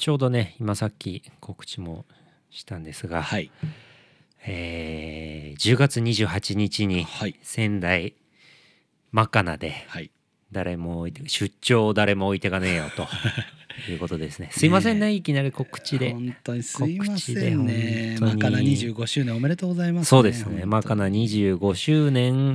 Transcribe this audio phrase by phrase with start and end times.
[0.00, 2.06] ちょうどね今さっき告知も
[2.48, 3.50] したんですが、はい。
[4.46, 7.38] えー10月28日にはい。
[7.42, 8.14] 仙台
[9.12, 10.10] マカナではい。
[10.52, 13.06] 誰も置いて出張誰も置いてかねえよと
[13.92, 14.48] いうことですね。
[14.52, 16.12] すいませんねいきなり告知で。
[16.12, 18.16] 本当にすいませんね。
[18.18, 18.42] 本当に。
[18.42, 20.64] マカナ25周年おめでとうございます、そうですね。
[20.64, 22.52] マカナに25周年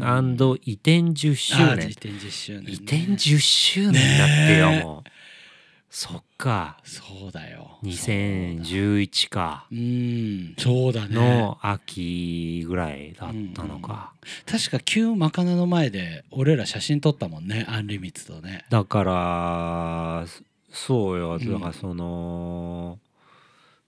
[0.63, 1.89] 移転10周年。
[1.89, 5.09] 移転10周年、ね、移転10周年だってよもう
[5.97, 6.77] そっか。
[6.83, 7.79] そうだよ。
[7.83, 9.65] 2011か。
[9.71, 10.53] うん。
[10.57, 11.15] そうだね。
[11.15, 14.11] の秋ぐらいだったのか。
[14.45, 18.65] 確か旧マカナの前で俺ら写真撮ったもんねアンリミッツとね。
[18.69, 20.25] だから
[20.69, 21.35] そうよ。
[21.35, 21.53] うん。
[21.53, 22.99] だからその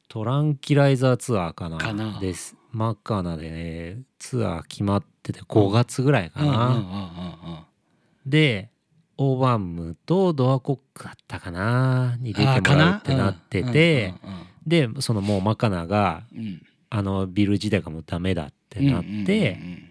[0.08, 1.78] トランキライザーツアーかな。
[1.78, 2.22] かな。
[2.22, 2.56] です。
[2.72, 7.60] マカナでねツアー決まってて5月ぐらいかな、うんうんうんうんうん。
[8.26, 8.70] で
[9.18, 16.40] オーバームとドアコックだったかなに出てもらなうってなっててうんうんでそのもうマカナがうん。
[16.40, 19.84] うんあのビル自体がもうダメだってなって、うんうんうんうん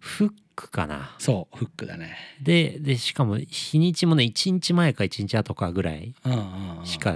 [0.00, 1.14] フックかな。
[1.20, 2.16] そうフックだね。
[2.42, 6.84] ででしかも日にちもね1日前か1日後かぐらいうんうんうん。
[6.84, 7.12] しか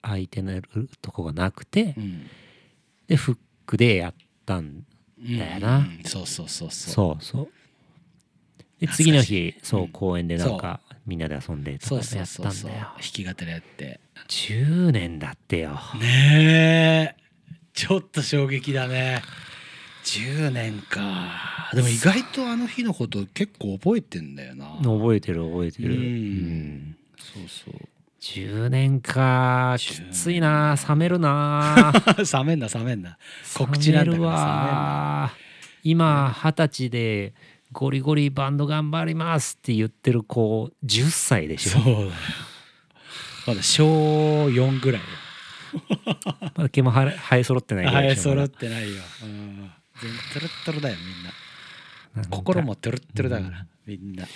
[0.00, 0.62] 空いてる
[1.02, 2.26] とこがなくてうん。
[3.06, 4.14] でフックでやっ
[4.46, 4.86] たん
[5.22, 6.00] うんだよなうん。
[6.06, 6.94] そうそうそうそう。
[6.94, 7.48] そうそう
[8.80, 9.88] で次の日そううん。
[9.88, 12.50] 公園でなんかみんなで遊んでとそうそうかやっそう。
[12.52, 12.86] そうたんだよ。
[12.92, 14.00] 弾き語りやって。
[14.28, 15.78] 10年だってよ。
[16.00, 17.20] ねえ。
[17.72, 19.22] ちょっと衝撃だね。
[20.04, 21.70] 10年か。
[21.74, 24.66] でも意外とあの日のこと結構覚えてんだよな。
[24.82, 25.94] 覚えてる覚えてる。
[25.94, 26.02] ううん。
[26.90, 27.80] んそうそう。
[28.20, 29.76] 10年か。
[29.78, 30.76] き10ついな。
[30.88, 31.92] 冷めるな。
[32.32, 33.16] 冷めんな冷めんな。
[33.54, 35.32] 告知なんだから冷めるわ。
[35.82, 37.32] 今二十歳で
[37.72, 41.80] ゴリゴリバンド頑張りますって言ってる子10歳でしょ。
[41.80, 42.00] そうだ。
[42.02, 42.10] よ
[43.46, 45.00] まだ小4ぐらい。
[45.00, 45.06] よ
[46.56, 48.22] まだ毛も生え生え揃ってないぐらはいいでしょ。
[48.22, 52.28] 揃ってないよ、うん、全然トゥルットゥルだよみんな。
[52.28, 54.26] 心もトゥルットゥルだから、みんな。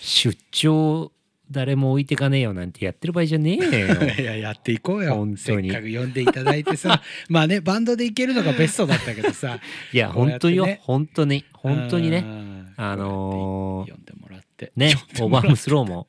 [0.00, 1.10] 出張
[1.50, 3.86] 誰も置いてかねえよなんてやってる場合じゃねえよ。
[4.18, 5.14] いややっていこうよ。
[5.14, 5.70] 本当に。
[5.70, 7.02] せっかく呼んでいただいてさ。
[7.28, 9.58] まあねバンドでいけるのがベストだったけどさ。
[9.92, 10.66] いや本当よ。
[10.80, 11.44] 本当に。
[11.52, 12.22] 本当にね。
[12.22, 16.06] ねあのー呼んでもらってねオーバームスローも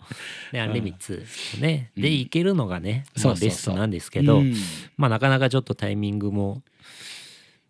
[0.53, 1.25] ねアンリミッツ
[1.56, 1.91] もね。
[1.97, 2.03] うん。
[2.03, 3.06] でいけるのがね
[3.41, 4.53] ベストなんですけどうん。
[4.96, 6.62] まあなかなかちょっとタイミングも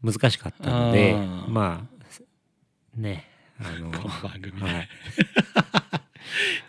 [0.04, 1.16] 難しかったので
[1.48, 3.26] まあね
[3.58, 4.02] あの番
[4.42, 4.90] 組ね、はい。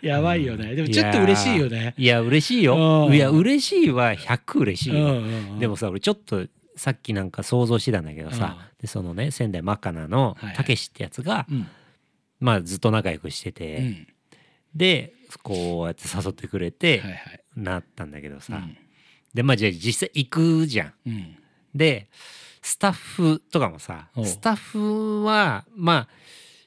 [0.07, 0.73] やばいよね。
[0.73, 1.93] でもちょっと嬉しいよね。
[1.97, 3.07] いや嬉しいよ。
[3.07, 3.13] うん。
[3.13, 6.45] いや嬉しいは100嬉しいでもさ俺ちょっと
[6.77, 10.55] さっきなんか想像してたんだけどさでそのね仙台マカナのはいはい。
[10.55, 11.67] たけしってやつがうん
[12.41, 14.07] まあずっと仲良くしてうてん。
[14.75, 15.13] で
[15.43, 17.43] こうやって誘ってくれはいてはい。
[17.55, 18.55] なったんだけどさ。
[18.55, 18.77] うん。
[19.33, 20.93] でまあじゃあ実際行くじゃん。
[21.05, 21.35] うん。
[21.73, 22.09] で
[22.61, 26.07] スタッフとかもさスタッフはまあ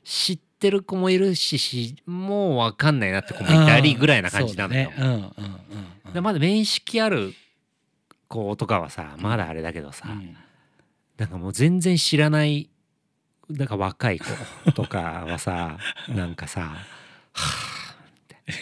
[0.02, 4.90] 知ってる子もいるししもう分かんないなって子もいたりぐらいな感じなのよ。
[6.12, 7.34] でまだ面識ある
[8.28, 10.36] 子とかはさまだあれだけどさ、うん。
[11.16, 12.70] なんかもう全然知らない
[13.50, 15.78] なんか若い子とかはさ
[16.08, 16.76] なんかさ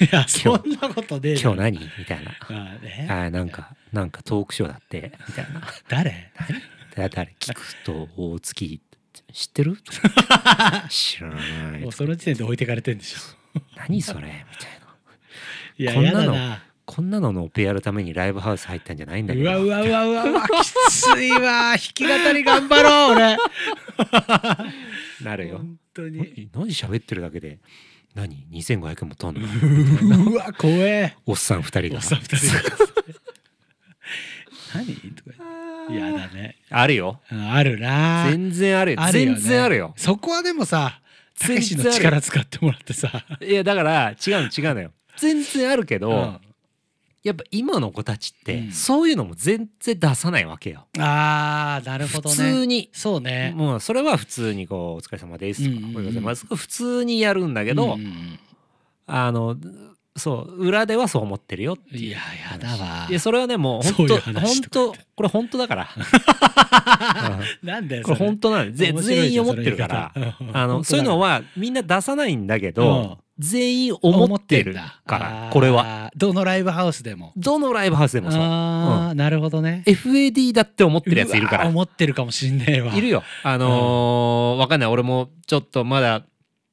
[0.01, 2.33] いやそんなことね「え今日何?」みたいな。
[2.49, 3.07] 何あね。
[3.11, 5.13] あーなんかなんかトークショーだって？
[5.29, 5.61] みたいな。
[5.89, 6.33] 誰？
[6.97, 7.35] だ誰？
[7.41, 8.81] 聞くと大月
[9.33, 9.77] 知ってる？
[10.89, 11.81] 知らない。
[11.81, 13.61] もうその時点で置いてかれてんでしょ。
[13.77, 14.45] 何それ？
[14.51, 14.87] みたいな。
[15.79, 19.63] いやこんなのやだなこんなののペやるためにライブハウス入ったんじゃないんだけど。
[19.63, 23.37] うわうわうわうわうわきついわ弾き語り頑張ろう俺
[25.23, 27.59] なるよ本当に何喋ってるだけで
[28.15, 32.63] 何2500も取んのうわ怖えおっさん2人がおっさん二人が
[34.75, 41.01] 何とかやだねあるよあるな全然あるよあるよね全然あるよそこはでもさ
[41.39, 46.41] たけしの力使ってもらってさいやだから違うの違うのよ全然あるけど、うん
[47.23, 48.73] やっぱ今の子たちって、うん。
[48.73, 52.37] そういうのも全然出さないわけよ、あーなるほ普どね。
[52.37, 52.91] 通に。
[52.93, 53.53] そうね。
[53.57, 55.95] もうそれは普通にこう「お疲れ様です」とかうんうんうん。
[55.95, 58.39] おはようございます」普通にやるんだけど、うんうん
[59.07, 59.57] あの
[60.15, 62.19] そう裏ではそう思ってるよっていや
[62.53, 63.07] やだわ。
[63.09, 65.89] いやそれはねもう本当話本当これ本当だから、
[67.63, 70.13] う ん なんだよこれ本当なんで全員思ってるから。
[70.53, 74.75] あのそういうのははみんな出さないんだけど、全員思ってる
[75.07, 75.85] からこれは。
[75.85, 77.33] はどのライブハウスでも。
[77.37, 78.41] どのライブハウスでもそう。
[78.41, 79.83] ああなるほどね。
[79.87, 81.67] FAD だって思ってるやついるから。
[81.67, 82.95] 思ってるかもしんねえわ。
[82.95, 83.23] いるよ。
[83.43, 84.89] あのーわかんない。
[84.89, 86.25] 俺もちょっとまだ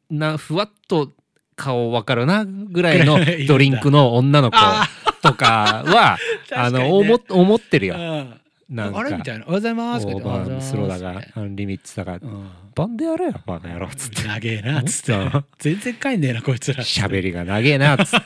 [0.09, 1.11] なふわっと
[1.55, 4.87] 顔わかるなぐらいのドリンクの女の子あ
[5.21, 6.17] とかは
[6.55, 7.95] あの思っ思ってるよ。
[7.95, 8.33] うん
[8.69, 8.99] なんか。
[8.99, 12.49] あれみたいな「おはようございます」オーバースローだがアンリミッツだがうん。
[12.75, 13.33] バンドやれよ。
[13.45, 14.27] バカ野郎っつって。
[14.27, 15.13] 長えなっつって。
[15.13, 16.83] うん全然帰んねえなこいつら。
[16.83, 18.23] 喋りが長えなっつっ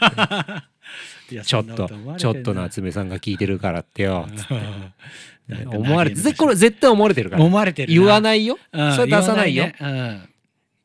[1.30, 1.42] て。
[1.44, 5.66] ちょっとちょっと夏目さんが聞いてるからってよつって。
[5.66, 7.44] 思われてこれ絶対思われてるから。
[7.44, 8.58] 思われてる言わいないよ。
[8.96, 9.70] それ出さないよ。
[9.80, 10.30] うん。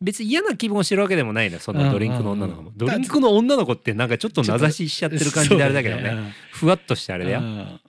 [0.01, 6.33] 別に嫌な気分をしてるわけでもないのそんなドリンクの女の子うんうんうんもドリンクの女の子ってなんかちょっと名指ししちゃってる感じであれだけどね。
[6.53, 7.41] ふわっとしてあれだよ。
[7.41, 7.81] うん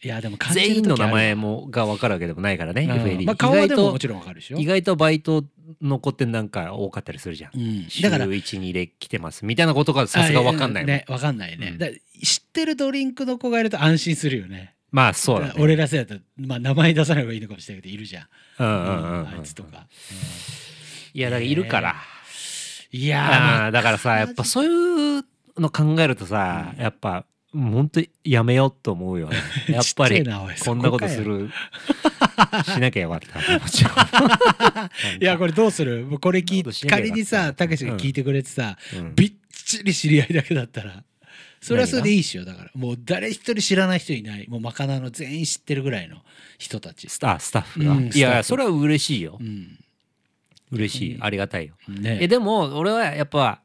[0.00, 4.56] いやでも全員の名前ももが分かるわけでもないからね FAD まあ顔はでももちろんわかるでしょ。
[4.56, 5.44] と意外とバイト
[5.82, 7.50] の子ってなんか多かったりするじゃん。
[7.54, 7.86] うん。
[7.88, 10.88] 週だから12で来てますみたいなことがさすが分かんないもん。
[10.88, 11.76] ねわかんないね。
[11.80, 12.22] うん。
[12.22, 14.74] 知ってるドリンクの子がいると安心するよね。
[14.90, 15.54] まあそうだね。
[15.58, 18.26] 俺ら世代だとまあ名前出さない方がいいのかもしれないけどいるじゃん。
[18.60, 19.28] うんうんうんうん。
[19.28, 19.86] あいつとか。
[21.12, 21.96] いやだからいるから。
[22.90, 25.24] いやーまああーだからさやっぱそういう
[25.58, 27.26] の考えるとさやっぱ
[27.58, 29.36] もう本当にやめようと思うよね。
[29.68, 30.24] やっぱり
[30.64, 31.50] こんなことする
[32.64, 33.60] しなきゃよかった。
[33.68, 33.84] ちい
[35.24, 36.06] やこれどうする？
[36.20, 39.14] これ聞い仮にさたけしが聞いてくれてさ、うん。
[39.16, 41.02] びっちり知り合いだけだったら
[41.60, 42.44] それはそれでいいっしょ。
[42.44, 44.46] だからもう誰一人知らない人いない。
[44.48, 46.18] もうマカナの全員知ってるぐらいの
[46.58, 47.08] 人たち。
[47.08, 49.36] スタスタッフが、うんいやそれは嬉しいよ。
[49.40, 49.78] うん。
[50.70, 51.14] 嬉しい。
[51.16, 51.24] うん。
[51.24, 51.74] ありがたいよ。
[51.88, 52.18] ね。
[52.20, 53.62] えでも俺はやっぱ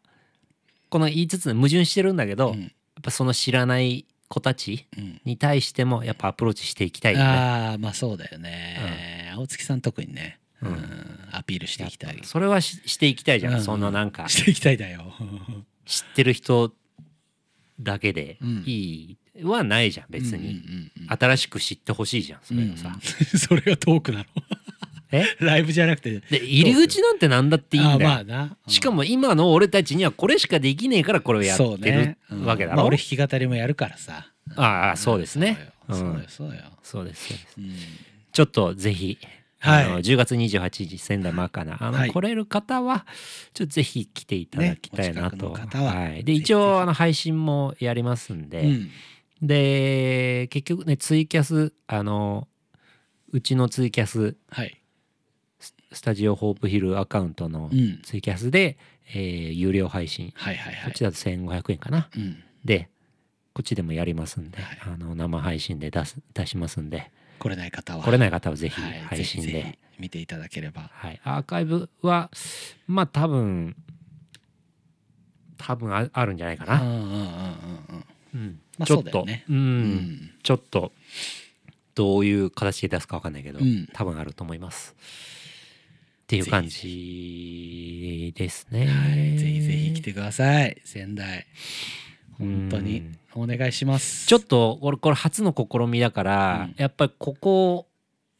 [0.90, 2.72] この言いつつ矛盾してるんだけど、うん
[3.04, 5.22] ぱその知らない子たちうん。
[5.26, 7.26] に対してもやっぱアプローチしていきたいよね。
[7.26, 10.74] ああまあそうだよね、青月さん特にね、ううん。
[10.74, 12.20] んアピールしていきたい。
[12.24, 13.62] それはししていきたいじゃん、うん。
[13.62, 14.28] そんななんか。
[14.30, 15.14] していきたいだよ。
[15.86, 16.74] 知ってる人
[17.80, 18.64] だけでうん。
[18.66, 23.02] いいはないじゃん別に、うんうんうん新しく知ってほしいじゃんそれがさ、うん。
[23.38, 24.26] それがトークなの
[25.14, 25.26] え？
[25.40, 26.20] ライブじゃなくて。
[26.20, 28.72] で入り口なんてなんだっていいんだよ、あーまあな、うん。
[28.72, 32.18] しかも今の俺たちにはこれしかできねえからこれをやってるね。
[32.32, 32.46] うん。
[32.46, 34.32] わけだろ、まあ、俺弾き語りもやるからさ。
[34.56, 35.72] ああそうですね。
[35.90, 36.20] そううん。
[36.20, 36.56] よそうよ。
[36.82, 37.72] そうですそうで
[38.34, 39.20] ちょっとぜひ、
[39.60, 39.86] はい。
[39.86, 42.12] あの10月28日仙台マカナあの、はい。
[42.12, 43.06] 来れる方は
[43.54, 45.94] ちょっとぜひ来ていただきたいなねと、お近くの方は。
[45.94, 48.90] はい、で一応あの配信もやりますんで、うん。
[49.42, 52.48] で結局ねツイキャスあの
[53.32, 54.80] うちのツイキャスはい
[55.94, 58.02] スタジオホープヒルアカウントのうん。
[58.04, 58.78] ツイキャスで、
[59.14, 60.34] えー有料配信。
[60.36, 60.84] はいはいはい。
[60.86, 62.10] こっちだと1500円かな。
[62.16, 62.44] うん。
[62.66, 62.90] で
[63.54, 64.80] こっちでもやりますんで、はい。
[64.94, 67.12] あの生配信で出す出しますんで。
[67.40, 68.04] 来れない方は。
[68.04, 69.00] 来れない方はぜひはい。
[69.02, 70.90] 配信で、ぜひぜひ見ていただければ。
[70.92, 72.32] はい、アーカイブは
[72.88, 73.76] まあ多分
[75.58, 76.80] 多分ああるんじゃないかな、
[78.86, 79.12] ちょっと。
[79.12, 79.56] そうん。
[79.56, 80.32] うん。
[80.42, 80.92] ちょっと
[81.96, 83.88] どういう形で出すかわかんないけど、うん。
[83.94, 84.96] 多分あると思います
[86.34, 90.82] っていう感じですね、はいぜひぜひ来てください。
[90.84, 91.46] 仙台。
[92.40, 93.00] 本当に。
[93.00, 94.28] うんお願いします。
[94.28, 96.76] ちょっと俺これ初の試みだから、うん。
[96.78, 97.88] やっぱりここ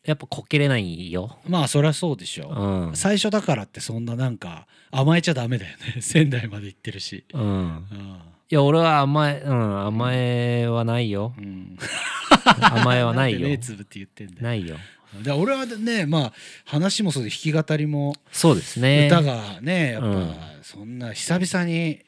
[0.06, 2.92] やっぱこけれないよ、まあそりゃそうでしょう。
[2.92, 2.96] ん。
[2.96, 6.02] 最初だからってそんななんか甘えちゃダメだよね。
[6.04, 7.26] 仙台まで行ってるし。
[7.34, 8.20] うん、うん。
[8.52, 11.34] いや俺は甘え、うん、甘えはないよ。
[11.38, 11.76] うん。
[12.62, 14.42] 甘えはないんよで目つぶって言ってんだよ。
[14.42, 14.78] ないよ
[15.22, 16.34] で俺はねまあ
[16.66, 19.08] 話もそうで弾き語りもそうですね。
[19.08, 20.36] 歌がねやっぱ、うん。
[20.64, 22.04] そんな久々に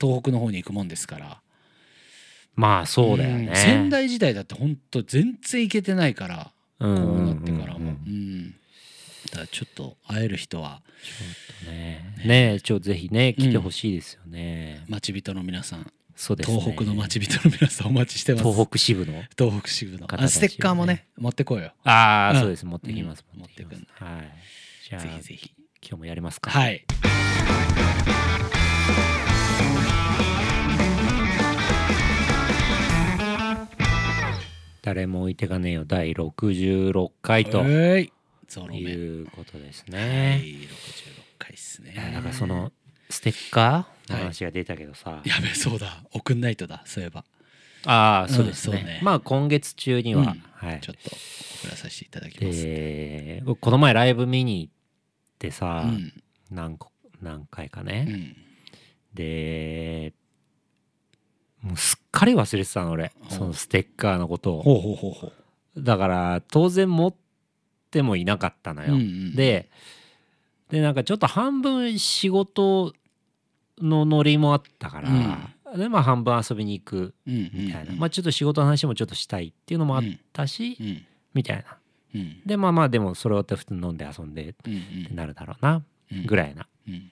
[0.00, 1.40] 東北の方に行くもんですから。
[2.54, 3.54] まあそうだよね、ん。
[3.56, 7.90] 仙台時代だって本当全然行けてないからこうなってからも。
[8.06, 8.54] うん。
[9.32, 10.82] だちょっと会える人は。
[11.02, 12.16] ちょっとね。
[12.24, 16.58] ねえちょぜひね来てほしいですよね、町人の皆さんそうですね。
[16.58, 18.44] 東北の町人の皆さんお待ちしてます。
[18.44, 20.06] 東北支部の東北支部の。
[20.06, 21.72] 方たちあステッカーもね持ってこいよ。
[21.84, 22.40] ああ、うん。
[22.40, 22.64] そうです。
[22.64, 23.40] 持ってきます、うん。
[23.40, 23.76] 持ってきます。
[23.76, 24.32] 持ってはい。
[24.88, 25.52] じゃあぜひぜひ。
[25.82, 26.50] 今日もやりますか。
[26.50, 26.84] はい。
[34.82, 35.84] 誰も置いてかねえよ。
[35.84, 37.58] 第66回と。
[37.58, 38.04] はい。
[38.04, 40.68] うことですはね、い66
[41.38, 42.12] 回っすね。
[42.14, 42.72] だからその
[43.10, 44.12] ステッカー？
[44.12, 46.02] の話が出たけどさ、やべそうだ。
[46.12, 46.82] 送んないとだ。
[46.86, 47.24] そういえば。
[47.84, 49.00] ああそうですね,、うんね。
[49.02, 50.42] まあ今月中には、うん。
[50.52, 50.80] はい。
[50.80, 52.62] ちょっと送らさせていただきます。
[52.62, 54.72] で僕この前ライブ見に行っ
[55.38, 56.12] てさ、うん。
[56.50, 56.90] 何個
[57.22, 58.36] 何回かうね、ん。
[59.14, 60.12] で
[61.62, 63.12] もうすっかり忘れてたの俺。
[63.28, 64.62] そのステッカーのことを。
[64.62, 65.26] ほうほうほうほ
[65.76, 65.82] う。
[65.82, 67.14] だから当然持っ
[67.90, 69.34] てもいなかったのよ、うんうん。
[69.36, 69.68] で
[70.70, 72.92] でなんかちょっと半分仕事
[73.80, 81.04] のノリもあったから、でまあ半分遊びに行くうんみたいな、うんまあちょっと仕事の話もちょっとしたいっていうのもあったし、うん。
[81.34, 81.64] みたいな。
[82.14, 82.40] うん。
[82.46, 85.06] でまあまあでもそれ終わって普通に飲んで遊んでっうん。
[85.06, 85.82] てなるだろうな
[86.12, 86.26] うん。
[86.26, 87.10] ぐらいなうん。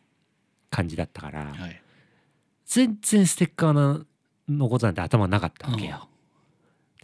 [0.70, 1.80] 感じだったから、はい。
[2.66, 4.04] 全然ステッカーの
[4.48, 6.08] のことなんて頭なかったわけよ。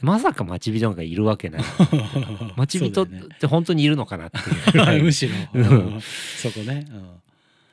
[0.01, 1.63] まさか待ち人がいるわけない。
[2.57, 3.07] 待ち人っ
[3.39, 4.39] て本当にいるのかなって
[4.79, 5.03] いう。
[5.05, 6.01] むしろ、うん。
[6.01, 6.87] そこね、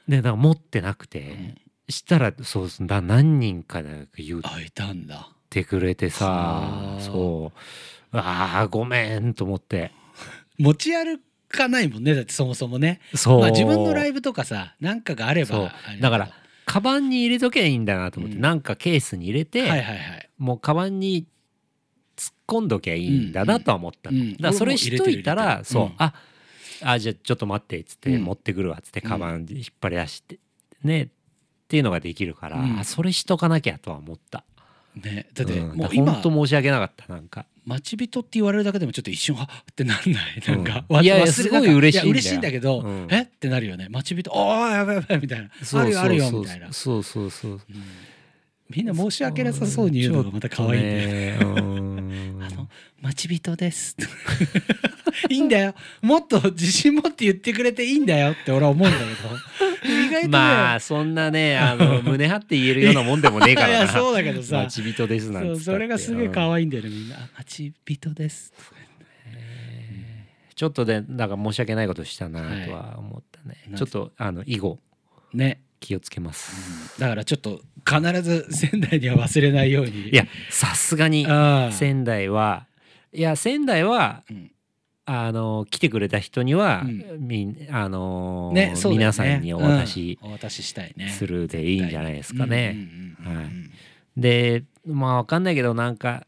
[0.08, 1.58] でだから持ってなくうてん。
[1.90, 5.30] したらそうだ何人かが言っあいたんだ。
[5.50, 7.60] てくれてさはあそう。
[8.12, 9.92] あーごめんと思って。
[10.60, 12.14] 持ち歩かないもんね。
[12.14, 13.00] だってそもそもね。
[13.16, 16.30] そう、まあ自分のライブとかさなんかがあればだから
[16.66, 18.42] カバンに入れときゃいいんだなと思って、うん。
[18.42, 20.30] なんかケースに入れて、はいはいはい。
[20.38, 21.26] もうカバンに
[22.18, 26.14] 突っ込んどきゃいいんだなとは思ったの、うんうんだからそれしといたら、そう、あ
[26.82, 28.24] あじゃあちょっと待ってっつってうん。
[28.24, 30.40] 持ってくるわっつってカバン引っ張り出して、
[30.84, 31.08] ねっ
[31.68, 32.80] ていうのができるから、うん。
[32.80, 34.44] あそれしとかなきゃとは思った。
[34.96, 35.28] ね。
[35.34, 35.78] だってうん。
[35.78, 37.46] もう今だから本当申し訳なかったなんか。
[37.66, 40.42] 待ち人って言われるだけでもちょっと一瞬 はっってなんない。
[40.48, 43.08] なんか、うんわいやいやすごい嬉しい嬉しいんだけど、うん。
[43.10, 43.88] えってなるよね。
[43.90, 45.50] 待ち人おーやばいやばいみたいな。
[45.64, 47.56] そうあるよあるよみたいな、そうそうそうう。
[47.56, 47.62] ん。
[48.70, 51.97] みんな申し訳なさそうに言うのがまた可愛いんねうん
[52.42, 52.68] あの
[53.02, 53.96] 待ち人です。
[55.30, 55.74] いいんだよ。
[56.02, 59.10] もっと自信持って言ってくれていいんだよって俺は思うんだけど。
[59.84, 63.74] 意外とね、まあそんなねあの 胸張って言えるようなもんでもねえからな。
[63.76, 64.58] いやそうだけどさ。
[64.64, 65.50] 待ち人ですなんて。
[65.50, 67.16] そうそれがすげえ可い愛いんだよねみんな。
[67.18, 68.54] あ待ち人です。
[70.56, 73.78] ちょっとでなんか申し訳ないことしたなとは思ったね、はい。
[73.78, 74.80] ちょっとあの以後
[75.34, 80.10] ね気をつけます、だからちょっと必ず仙台には忘れないように。
[80.10, 81.26] いやさすがに
[81.72, 82.66] 仙台は
[83.14, 84.52] いや仙台はうん。
[85.10, 87.26] あの来てくれた人には、うん。
[87.26, 88.82] みんあのねね。
[88.90, 90.30] 皆さんにお渡しうん。
[90.32, 91.08] お渡ししたいね。
[91.08, 92.76] するでいいんじゃないですかね。
[94.18, 96.28] でまあわかんないけどなんか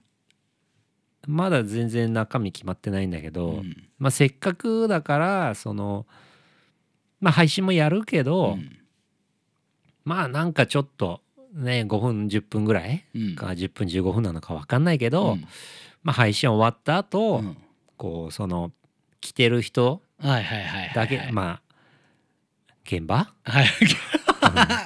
[1.27, 3.75] まだ全然中身決まってないんだけど、うん。
[3.97, 6.05] まあ、せっかくだからその
[7.19, 8.78] まあ配信もやるけど、うん
[10.09, 11.21] まあなんかちょっと
[11.53, 13.35] ね5分10分ぐらいうん。
[13.35, 15.47] か10分15分なのか分かんないけど、うん。
[16.01, 17.57] まあ配信終わった後、うん。
[17.95, 18.71] こうその
[19.21, 21.61] 来てる人だけ、はいまあ
[22.85, 23.31] 現場？
[23.43, 23.67] はい。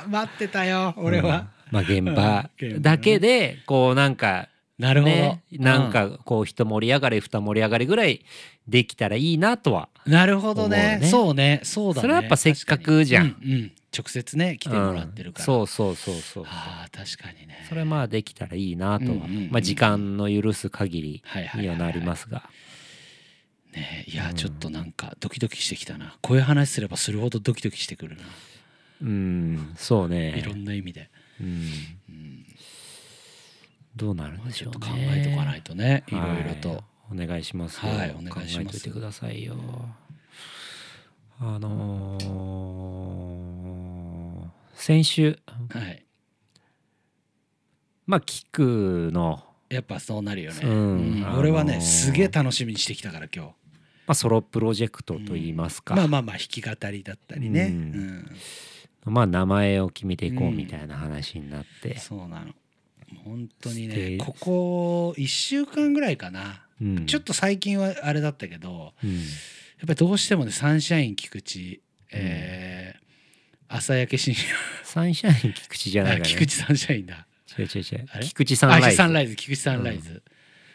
[0.10, 1.48] 待ってたよ俺は、うん。
[1.72, 2.50] まあ現場
[2.82, 8.26] だけでこうなんかなるほど、ねなんかこう一盛り上がり二盛り上がりぐらい
[8.68, 11.00] できたらいいなとはうんなるほどね。
[11.04, 11.62] そうね。
[11.64, 12.02] そうだね。
[12.02, 15.68] それはやっぱせっかくじゃんうん直接ね来てもらってるから、うん。
[15.68, 17.66] そうそうそうそうああ確かにね。
[17.70, 22.50] それはまあできたらいいなとは、うんうんうんまあ時間の許す限りはいはいはいにはなりますが、
[23.74, 24.36] ねいやうん。
[24.36, 26.18] ちょっとなんかドキドキしてきたな。
[26.22, 28.24] こういう話すればするほどドキドキしてくるな、
[29.04, 30.38] うんそうね。
[30.40, 31.10] いろんな意味で、
[31.40, 32.46] うん、うん。
[33.96, 34.80] どうなるんでしょうね。
[34.80, 37.92] 考えとかないとねいろはいろと、お願いしますよ。
[37.92, 38.62] はいお願いします。
[38.62, 39.56] 考えといてくださいよ
[41.40, 42.34] あのー
[44.76, 45.40] 先週。
[45.70, 46.06] はい。
[48.06, 50.72] まあキクの、やっぱそうなるよね、うん。
[50.72, 51.24] うん。
[51.26, 51.40] あのー。
[51.40, 53.52] 俺はねすげえ楽しみにしてきたから今日。
[54.06, 57.74] まあ、ソロプロジェクトといいますか、まあまあまあ弾き語りだったりね、うん。
[59.06, 59.14] うん。
[59.14, 62.54] まあ名前を決めていこうみたいな話になって、そうなの。
[63.24, 67.06] 本当にでねここ1週間ぐらいかな、うん。
[67.06, 69.12] ちょっと最近はあれだったけどうん。
[69.14, 69.18] や
[69.86, 71.80] っぱりどうしてもねサンシャイン菊池、
[72.12, 73.04] えー
[73.76, 74.36] 朝焼け深
[74.84, 77.26] サンシャイン菊池じゃない夜から、菊池サンシャインだ。
[77.58, 78.08] 違う違う違う。
[78.22, 78.88] 菊池サンライズ。
[78.88, 80.22] あサンライズ菊池サンライズ、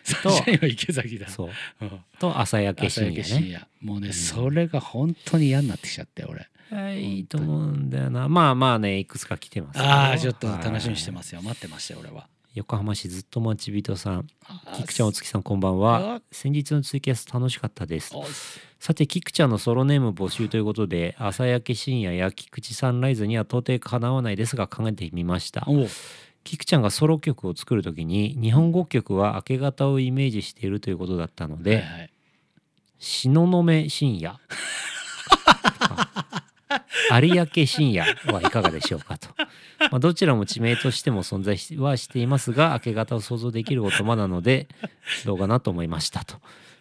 [0.03, 1.29] サンシャインは池崎だ。
[1.29, 1.51] そう。
[1.81, 2.01] うん。
[2.19, 3.17] と朝焼け深夜ね。
[3.17, 3.69] け深夜。
[3.81, 4.13] もうね、ん。
[4.13, 6.49] それが本当に嫌になってきちゃって俺。
[6.71, 8.29] はいいいと思うんだよな。
[8.29, 11.41] まあまあねいくつか来てますよああちょっと楽しみにしてますよ。
[11.41, 16.17] 待ってましたよ俺は横浜市ずっと待ち人さんあキクちゃんお月さんこんばんは。
[16.17, 18.15] あ先日のツイキャス楽しかったです。
[18.17, 18.25] お
[18.81, 25.65] さてキクちゃんのソロネーム募集ということで朝焼け深夜や菊池サンライズには到底かなわないですが考えてみました。
[25.69, 25.87] お
[26.45, 31.85] キクちゃんがソロ曲を作るときに日本語曲は明け方をイメージしているということだったので、
[32.99, 34.39] 東雲深夜
[37.23, 39.29] 有明深夜はいかがでしょうかと、
[39.91, 44.69] まあ、どちらも地名としても存在しはしていますが明け方を想像できる言葉なので
[45.25, 46.37] どうかなと思いましたと。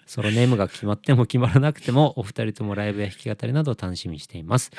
[0.06, 4.72] ソロネームが決まっても決まらなくてもお二人ともライブや弾き語りなどを楽しみにしています。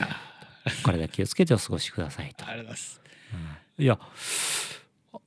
[0.83, 2.47] お体気をつけてお過ごしくださいと。
[2.47, 3.01] ありがとうございます。
[3.79, 3.99] いや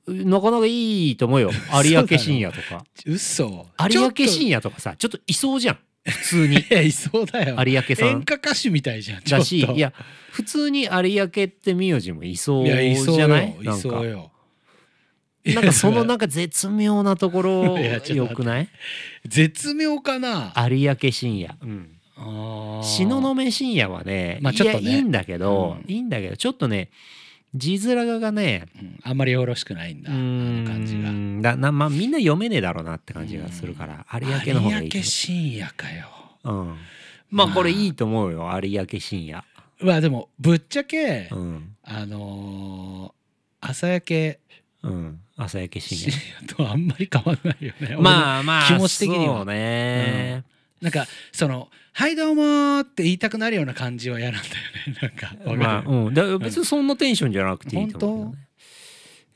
[0.06, 1.50] なかなかいいと思うよ。
[1.84, 2.84] 有明深夜とか。
[3.06, 3.66] 嘘。
[3.90, 6.56] 有明深夜夜とかさちょっといそうじゃん普通に。
[6.86, 7.56] いそうだよ。
[7.64, 8.08] 有明さん。
[8.08, 9.76] 演歌歌手みたいじゃんだしちょっと。
[9.76, 9.92] いや
[10.30, 13.50] 普通に有明って名字もいそうじゃない？
[13.60, 13.76] いなんか。
[13.76, 14.30] そうよ。
[15.44, 17.78] なんかそのなんか絶妙なところ
[18.14, 18.68] よくない？
[19.26, 20.52] 絶妙かな？
[20.70, 21.88] 有明深夜、うん、
[22.82, 24.82] 東雲深夜はね,、まあちょっとね。
[24.84, 25.92] いやいいんだけど、うん。
[25.92, 26.90] いいんだけどちょっとね
[27.54, 29.00] 字面がねうん。
[29.02, 31.10] あんまりよろしくないんだあの感じが。
[31.10, 36.08] んだな、まあ、みんな読めねえだろうなって感じがするから有明の方がいいと有明深夜かよ。
[36.44, 36.76] 思う、うん、
[37.30, 39.44] まあこれいいと思うよ有明深夜、
[39.80, 41.76] まあでもぶっちゃけ、うん。
[41.84, 43.22] あのー
[43.64, 44.40] 朝焼け
[44.82, 47.94] うん、朝焼け深深夜夜とあんまり変わらないよね。
[47.96, 49.44] あまあまあ気持ち的には。
[49.44, 50.44] ね、
[50.82, 54.98] なんかその「はいどうも」って言いたくなるような感じは嫌なんだよね。
[55.00, 58.48] なんかわかる、まあうん、だ別にそんなテンションじゃなくていいと思うよね。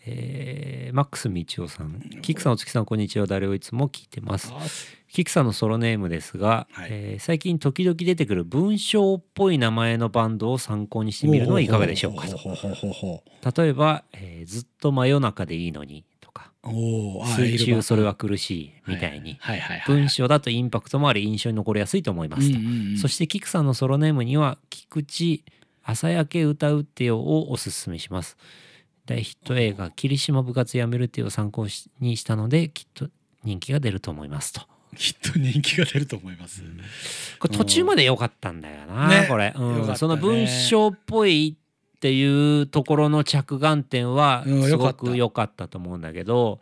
[0.08, 3.26] えーマックス道夫さん、キクさんお月さんこんにちは。
[3.26, 4.50] 誰をいつも聞いてます。
[4.54, 4.60] あ
[5.12, 6.88] キクさんのソロネームですが、はい。
[6.90, 12.38] えー最近時々出てくる文章っぽい名前のバンドを参考にしてみるのはいかがでしょうかと。
[13.60, 16.04] 例えば、えーずっと真夜中でいいのに
[16.68, 19.38] お水中それは苦しいみたいに、
[19.86, 22.58] 文章だとインパクトもあり印象に残りやすいと思いますと。
[23.00, 25.42] そししてキクさんのソロネームには菊池
[25.82, 28.36] 朝焼け歌うってよをおすすめします。
[29.06, 31.66] 大ヒット映画霧島部活やめるってよを参考
[32.00, 33.08] にしたのできっと
[33.44, 34.62] 人気が出ると思いますと。
[34.96, 36.62] きっと人気が出ると思います、
[37.38, 39.26] これ途中まで良かったんだよな、ね。
[39.28, 39.86] これ、うん。
[39.86, 39.96] ね。
[39.96, 41.56] その文章っぽい
[41.96, 46.60] っていうところの着眼点はすごく良かったと思うんだけど、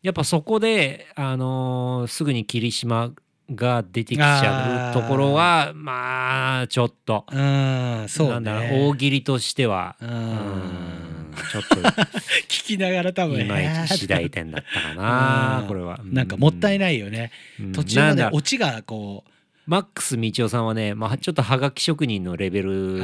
[0.00, 3.12] やっぱそこで、あのーすぐに霧島
[3.54, 7.26] が出てきちゃうところはまあちょっと。
[7.30, 8.32] うんそうね。
[8.32, 11.76] なんだろう大喜利としてはちょっと
[12.48, 15.68] 聞きながら多分いまいち次第点だったかなうん。
[15.68, 16.00] これは。
[16.04, 17.72] なんかもったいい、ないよね、うん。
[17.72, 19.24] 途中までなんだオチがこ
[19.66, 23.00] マックス道夫さんはね、まあ、ちょっとはがき職人のレベル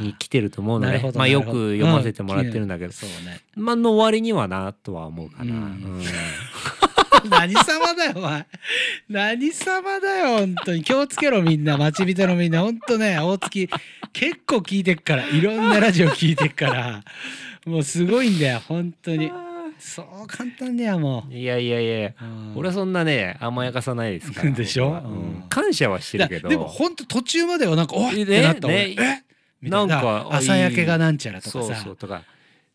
[0.00, 3.40] に来てると思うのでまあ、よく読ませてもらってるんだけど、うそうね。
[3.54, 5.60] まあの割にはなとは思うかな、うん。
[5.60, 5.62] う
[5.98, 6.02] ん。
[7.28, 8.46] 何様だよお前。
[9.08, 10.82] 何様だよ本当に。
[10.82, 11.76] 気をつけろみんな。
[11.76, 12.60] 待ち人のみんな。
[12.62, 13.68] 本当ね大月
[14.12, 15.26] 結構聞いてっから。
[15.26, 17.04] いろんなラジオ聞いてっから。
[17.66, 19.30] もうすごいんだよ本当に
[19.78, 22.52] そう簡単だよもいやいやいやう、うん。
[22.56, 24.88] 俺はそんなね甘やかさないですから でしょ？
[24.88, 24.94] うん。
[24.94, 24.98] う
[25.44, 25.44] ん。
[25.48, 26.48] 感謝はしてるけど。
[26.48, 29.24] でも本当途中まではなんかおっねってなった俺ね
[29.62, 29.68] え？
[29.68, 32.22] なんか朝焼けがなんちゃらとかそうさそうとか。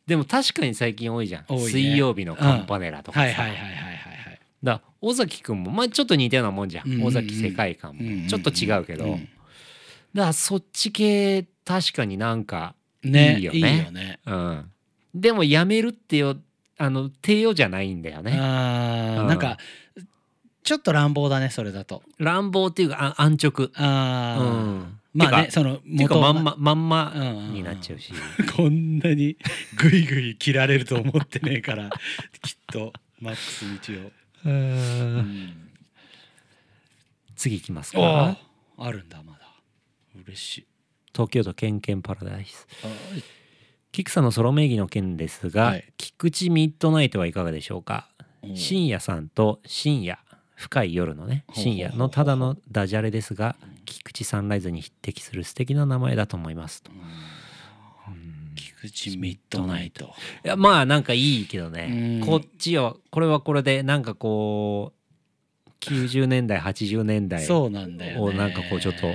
[0.06, 1.58] でも確かに最近多いじゃん、ね。
[1.58, 4.40] 水曜日のカンパネラとかさ、はいはいはいはいはいはい。
[4.62, 7.08] だ尾崎君もまあちょっと似たようなもんじゃん、うんうんうん。
[7.08, 9.30] 尾崎世界観うんうんうんもちょっと違うけど、うん。
[10.14, 13.58] だからそっち系確かになんかねいいよね。
[13.58, 14.20] いいよね。
[14.26, 14.72] うん。
[15.16, 16.36] でもやめるってよ
[16.78, 18.32] あの低よじゃないんだよね。
[18.32, 18.38] うん。
[19.28, 19.58] なんか
[20.64, 22.04] ちょっと乱暴だねそれだと。
[22.18, 23.70] 乱暴っていうかあ安直。
[23.76, 24.44] あー。
[24.44, 25.00] うん。
[25.14, 27.54] まあねその元はまんままんまうんうんうん。
[27.54, 28.12] になっちゃうし、
[28.56, 29.38] こんなに
[29.78, 31.90] グイグイ切られると思ってねえから
[32.42, 34.12] きっとマックス道を、
[34.46, 35.70] うん、
[37.36, 38.38] 次いきますおか
[38.78, 39.40] あるんだまだ。
[40.26, 40.68] 嬉しい。
[41.14, 42.68] 東京都ケンケンパラダイス。
[42.84, 42.88] あ
[43.94, 45.94] キクさんのソロ名義の件ですが、はい。
[45.98, 48.10] 菊池ミッドナイトはいかがでしょうか？
[48.44, 48.58] うん。
[48.58, 50.18] 深夜さんと深夜
[50.56, 56.92] 深い夜のね深夜のただのダジャレですが菊池サンライズに匹敵する素敵な名前だと思いますと。
[56.92, 58.56] うん。
[58.56, 60.06] 菊池ミッドナイト。
[60.44, 62.20] いやまあなんかいいけどね。
[62.22, 62.28] うん。
[62.28, 69.06] こっちはこれはこれでなんかこう90年代80年代そうなんだよ、ね、をなんかこうちょっと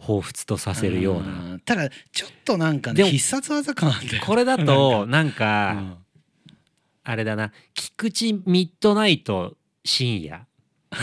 [0.00, 1.28] 彷彿とさせるような。
[1.28, 3.92] うんただちょっとなんかね必殺技感
[4.26, 5.98] これだとなんうかん。
[7.04, 7.52] あれだな。
[7.74, 10.46] 菊池ミッドナイト深夜。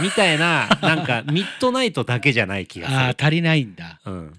[0.01, 2.99] みたいな なんかミッドナイトだけじゃない気がする。
[2.99, 3.99] あー足りないんだ。
[4.05, 4.33] うん、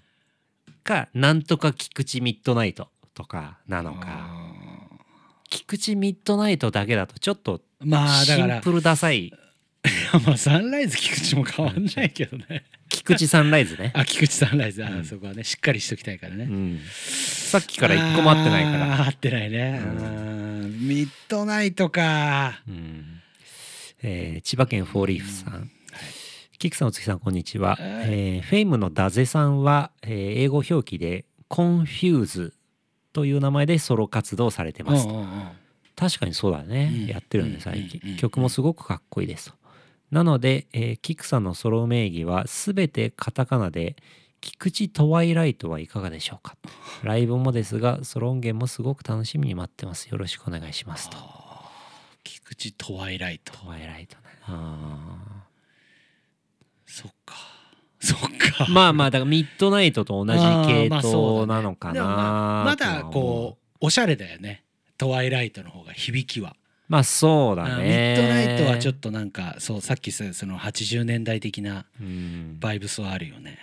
[0.85, 4.07] かなんとか菊池ミッドナイトとかなのか。
[4.07, 4.59] あ
[5.51, 9.33] 菊池ミッドナイトだけだとちょっとシンプルダサい。
[10.27, 12.65] まあサンライズ菊池も変わんないけどね
[12.99, 14.85] 菊池サンライズね、 あ菊池サンライズ。
[14.85, 15.05] あー、うん。
[15.05, 20.65] そこはねしっかりしときたいからね、うん、さっきから一個も合ってないから、合ってないね、うん。
[20.65, 20.89] うん。
[20.89, 22.61] ミッドナイトか。
[22.69, 23.21] うん。
[24.03, 25.71] えー千葉県フォーリーフさん、
[26.59, 27.81] キクさん大月さんこんにちは、はい。
[27.83, 32.55] えーフェイムのダゼさんは、えー英語表記でコンフューズ
[33.13, 35.07] という名前でソロ活動されてます。
[35.97, 37.07] 確かにそうだね、うん。
[37.07, 37.59] やってるん。
[37.61, 38.11] 最近、うん。
[38.11, 38.17] うん。
[38.19, 39.47] 曲もすごくかっこいいです。
[39.51, 39.58] と
[40.11, 43.97] なので、えーキクさんのソロ名義は全てカタカナで
[44.41, 46.57] 菊池トワイライトはいかがでしょうか。
[47.03, 50.07] ライブもですがソロ音源もすごく楽しみに待ってます。
[50.07, 51.17] よろしくお願いしますと。
[52.25, 53.53] 菊池トワイライト。
[53.53, 55.45] トワイライトねあ
[56.87, 57.35] そっか。
[58.01, 58.65] そっか。
[58.65, 64.65] ーまあまあだからミッドナイトと同じ系統なのかでもまなあまだこうおしゃれだよね。
[64.97, 66.57] トワイライトの方が響きは、
[66.89, 73.59] まあそうだあミねッドナイトはちょっと、となんかそうさっきさその80年代的なうんバイブスはあるよね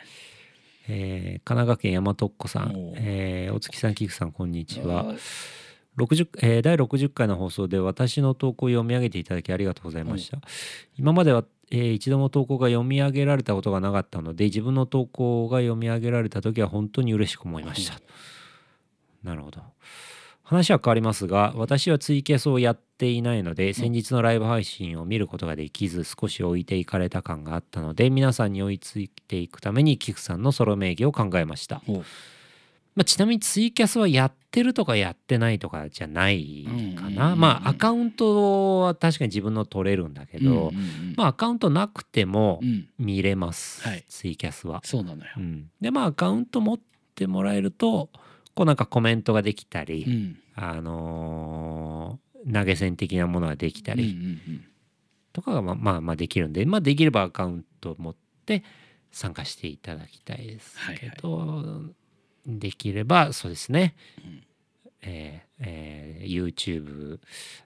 [0.88, 5.03] えー神奈川県大和っ子さんおう、えーお月さん、菊さん、こんにちは。
[5.05, 5.17] はい
[5.97, 10.39] 60えー第60回の放送で私の投稿を読み上げていただきありがとうございました。
[10.97, 18.01] 今までは、えー一度も投稿が読み上げられたことがなかったので、自分の投稿が読み上げられた時は本当に嬉しく思いました。
[19.23, 19.61] なるほど。
[20.45, 31.81] 話は変わりますが、私はツイキャスをやっていないので、先日のライブ配信を見ることができず、少し置いていかれた感があったので、皆さんに追いついていくために、キクさんのソロ名義を考えました。
[31.88, 32.03] お
[32.95, 37.34] まあ、ちなみにツイキャスはやってるとかやってないとかじゃないかうんうんうんうな。
[37.34, 44.79] んまあアカウントは確かに自分の取れるんだけど、うんうんうんまあアカウントなくてもうん見れます、はいツイキャスは。
[44.86, 45.39] そうなのよう。
[45.41, 46.79] ん、でまあアカウント持っ
[47.15, 48.10] てもらえると
[48.56, 54.63] こうなんかコメントができたり、うんあのー投げ銭的なものができたりん
[55.34, 58.15] とかがまあまあまあできるんで、まあ、できればアカウント持っ
[58.46, 58.63] て
[59.12, 61.82] 参加していただきたいですけど、
[62.46, 64.44] できればそうですね、うん
[65.02, 67.20] えーえー YouTube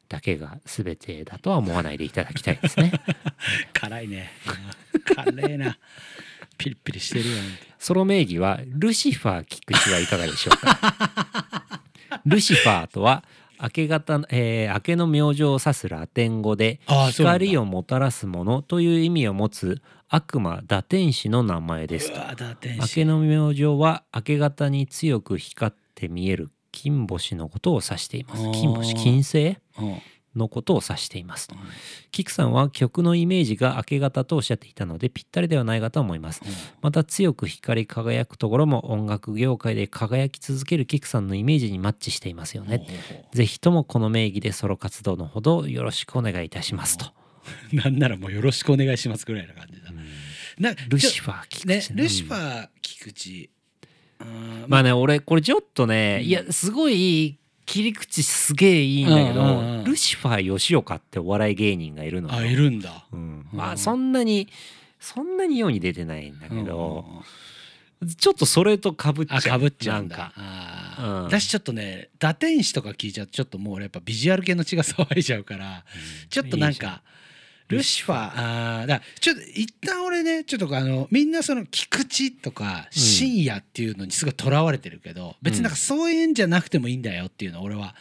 [0.08, 2.92] だけが全てだとは思わないでいただきたいですね。
[3.74, 4.30] 辛いね。
[5.16, 5.78] 辛いな。
[6.60, 7.36] ピリピリしてるよ。
[7.80, 11.82] ソロ名義はルシファー菊池はいかがでしょうか？
[12.26, 13.24] ルシファーとは
[13.62, 16.80] 明け方、えー明けの明星を指すラテン語で
[17.12, 22.12] 光をもたらすものという意味を持つ悪魔堕天使の名前です
[22.80, 22.96] 明使。
[22.96, 28.44] けの明星は明け方に強く光って見える金星のことを指しています。
[28.52, 28.94] 金星？
[28.96, 29.58] 金星？
[29.80, 29.98] うん
[30.36, 31.48] のことを指しています。
[31.48, 31.56] と
[32.12, 36.42] キクさんは曲のイメージが明け方とおっしゃっていたのでぴったりではないかと思います。
[36.82, 42.78] また強く光り輝くところも音楽業界で輝き続けるキクさんのイメージにマッチしていますよね。
[42.78, 47.06] ほうほうほぜひともこの名義でソロ活動のほどよろしくお願いいたしますと、
[47.74, 49.90] うなんならもうよろしくお願いしますぐらいな感じだ。
[50.60, 51.78] なルシファー菊ね。
[51.78, 53.50] 池、ルシフーァー菊池。
[54.20, 56.28] うんまあね俺これちょっとね、うん。
[56.28, 57.39] いやすごい
[57.70, 62.36] 切り口すげえいいんだけど、うんうんうんルシファー吉岡ってお笑い芸人がいるのよ。
[62.36, 63.06] あいるんだ。
[63.12, 63.20] うん。
[63.20, 63.48] うん。
[63.54, 64.48] まあそんなに
[65.00, 67.06] そんなに世に出てないんだけど、
[68.18, 69.38] ちょっとそれとかぶっちゃう。
[69.38, 70.34] あかぶっちゃうんだ。
[71.00, 71.24] うん。
[71.26, 75.86] 私ちょっとね打天使とか聞いちゃうとちょっともう俺やっぱビジュアル系の血が騒いじゃうから
[76.30, 76.92] ちょっとなんいいじゃん。
[76.94, 77.04] か
[77.70, 87.96] ルシファーあーだちょっと一旦俺ねちょっとあのみんなその菊池とか深夜っていうのにすごいとらわれてるけど別になんかそういうんじゃなくてもいいんだよっていうの俺は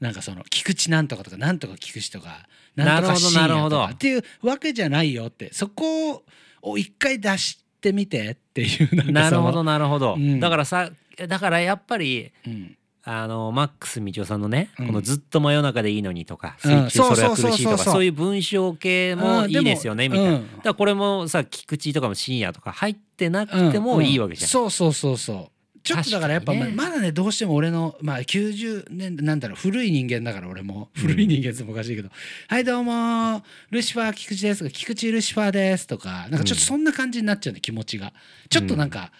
[0.00, 3.76] なんかその菊池なんとかとかなんとか菊池とかなんとか深なるほどなるほど。
[3.76, 6.22] 夜とかっていうわけじゃないよってそこ
[6.62, 10.40] を一回出してみてっていうなるほどなるほど、うん。
[10.40, 10.90] だからさ
[11.26, 14.86] だからやっぱりうんあのマックス道夫さんのね、うん。
[14.86, 16.90] このずっと真夜中でいいのにとか、うん。
[16.90, 17.58] 水中それは苦しいうそうそうそう。
[17.58, 20.56] そうかそういう文章系もうんいいですよねみたいな、うん。
[20.56, 25.54] だからこれもさ菊池とかも深夜とか入ってなくてもいいわけじゃん、そうそうそうそう。
[25.82, 26.76] ちょっとだからやっぱ確かにね。
[26.76, 30.88] ままだねどうしても俺のまあ90年なんだろう古い人間だから俺も。
[30.94, 32.08] 古い人間ってもおかしいけど
[32.48, 38.14] 「はいどうもルシファー菊池です」とか「菊池ルシファーです」とかなんかちょっとそんな感じになっちゃうね気持ちが。
[38.48, 39.12] ちょっとなんか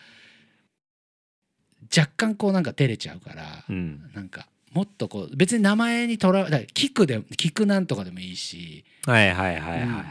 [1.97, 4.11] 若干こうなんか照れちゃうからうん。
[4.15, 10.05] なんかもっとこう別に名前にとらわだから菊で菊なんとかでもいいしはいはいはいはいは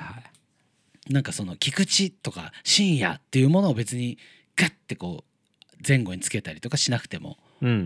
[1.10, 4.18] い、なんかその菊池とか深夜っていうものを別に
[4.56, 7.80] ガッてこう前後につけたりとかしなくてもうんうんう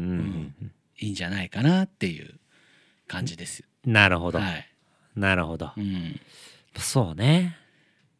[0.65, 2.35] んいいんじゃないかなっていう
[3.07, 3.63] 感じです。
[3.85, 4.67] うんなるほど、はい。
[5.15, 5.71] なるほど。
[5.77, 6.19] うん。
[6.75, 7.57] そうね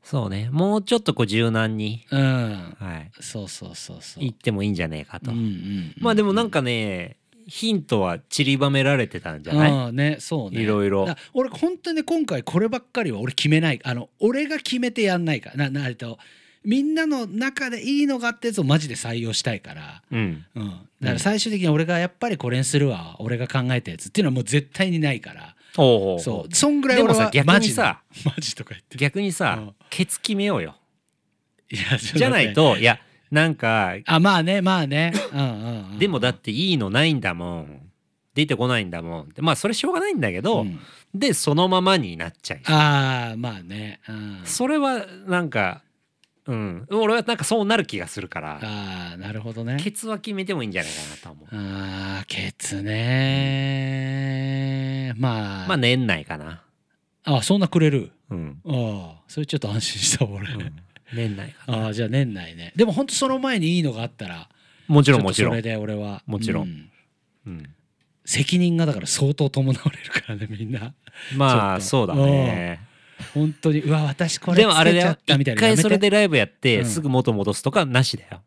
[0.09, 0.47] そうね。
[0.53, 2.75] もうちょっとこう柔軟に、うん。
[2.79, 4.23] はい、そうそうそうそう。
[4.23, 5.93] 言ってもいいんじゃねえかと、うんうんうん。
[5.99, 10.61] まあでもなんかねヒントは散りばめられてたんじゃない、うんねそうね。
[10.61, 11.07] いろいろ。
[11.33, 13.81] 俺本当にね今回こればっかりは俺決めない。
[13.83, 15.69] あの俺が決めてやんないから。
[15.69, 16.17] ななえっと
[16.63, 20.45] みんなの中でいいのがあったやつをマジで採用したいから、うん。
[20.55, 20.69] うん、
[21.01, 23.17] だから最終的に俺がやっぱりこれにするわ。
[23.19, 26.55] 俺が考えたやつっていうのはもう絶対にないからそう。
[26.55, 28.97] そんぐらい俺は逆にさマジとか言って。
[28.97, 29.75] 逆にさ、うん。
[29.89, 30.75] ケツ決めようよ。
[31.69, 32.97] いやじゃないといや
[33.29, 35.13] なんかあまあねまあね。
[35.33, 37.81] うんうん、うん、でもだっていいのないんだもん。
[38.33, 39.29] 出てこないんだもん。
[39.29, 40.79] でまあそれしょうがないんだけど、うん。
[41.13, 45.81] でそのままになっちゃいああまあね、うん、それはなんか
[46.47, 46.87] うん。
[46.89, 49.77] 俺はなんかそうなる気がするからああなるほどね。
[49.79, 51.47] ケツは決めてもいいんじゃないかなと思う。
[51.51, 54.07] ああケツね。
[55.17, 55.67] まあ。
[55.67, 56.63] まあ年内かな。
[57.25, 58.11] あそんなくれる。
[58.29, 60.73] うん、ああそれちょっと安心した俺、うん、
[61.13, 61.85] 年内かな。
[61.85, 62.73] ああじゃあ年内ね。
[62.75, 64.49] でも本当その前にいいのがあったら
[64.87, 66.23] もちろんもちろん、で俺は。
[66.25, 66.67] もちろん。
[66.67, 67.69] ううん、
[68.25, 70.93] 責任がだから相当伴われるからねみんな。
[71.35, 72.86] まあそうだね
[73.33, 75.11] 本当にうわ私これでもあれだよ。
[75.11, 75.81] 一ったみたいなのやめて。
[75.81, 76.85] 回それでライブやってうん。
[76.85, 78.41] すぐ元戻すとかなしだよ。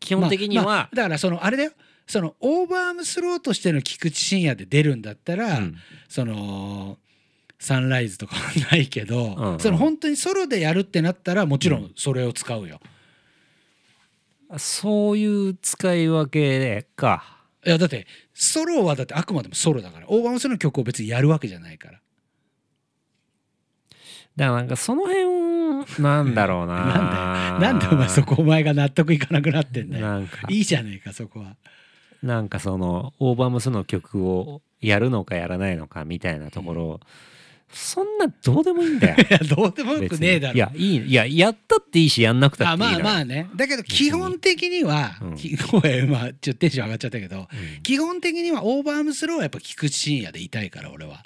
[0.00, 1.72] 基本的には、まあまあだからそのあれだよ。
[2.06, 5.76] そのオーバーアームスローとしての菊池真也で出るんだったら、うん。
[6.08, 6.98] その
[7.58, 9.52] サンライズとかはないけど、うん。
[9.52, 12.80] うんその本当にソロでやるってなったらもちろんそれを使うよ。
[14.58, 17.40] そういう使い分けか。
[17.64, 22.00] いやだってソロはだってあくまでもソロだからオーバーアームスローの曲を別にやるわけじゃないから。
[24.40, 27.58] だからなんかその辺なんだろうな。
[27.60, 30.06] なんでお前そこお前が納得いかなくなってんだよ。
[30.06, 30.38] なんか。
[30.48, 31.56] いいじゃねえかそこは。
[32.22, 37.00] なんかそのオーバームスの曲をやるのかやらないのかみたいなところ、
[37.70, 39.16] そんなどうでもいいんだよ。
[39.18, 40.54] い やどうでもよくねえだろ。
[40.54, 43.50] いやいいいややったっていいしやんなくたあっていいまあまあね。
[43.56, 45.36] だけど基本的には、うん。
[45.36, 47.82] きごめん今ちょっとテンション上がっちゃったけどうん。
[47.82, 51.24] 基本的にはオーバームスローはやっぱ菊池真也でいたいから俺は。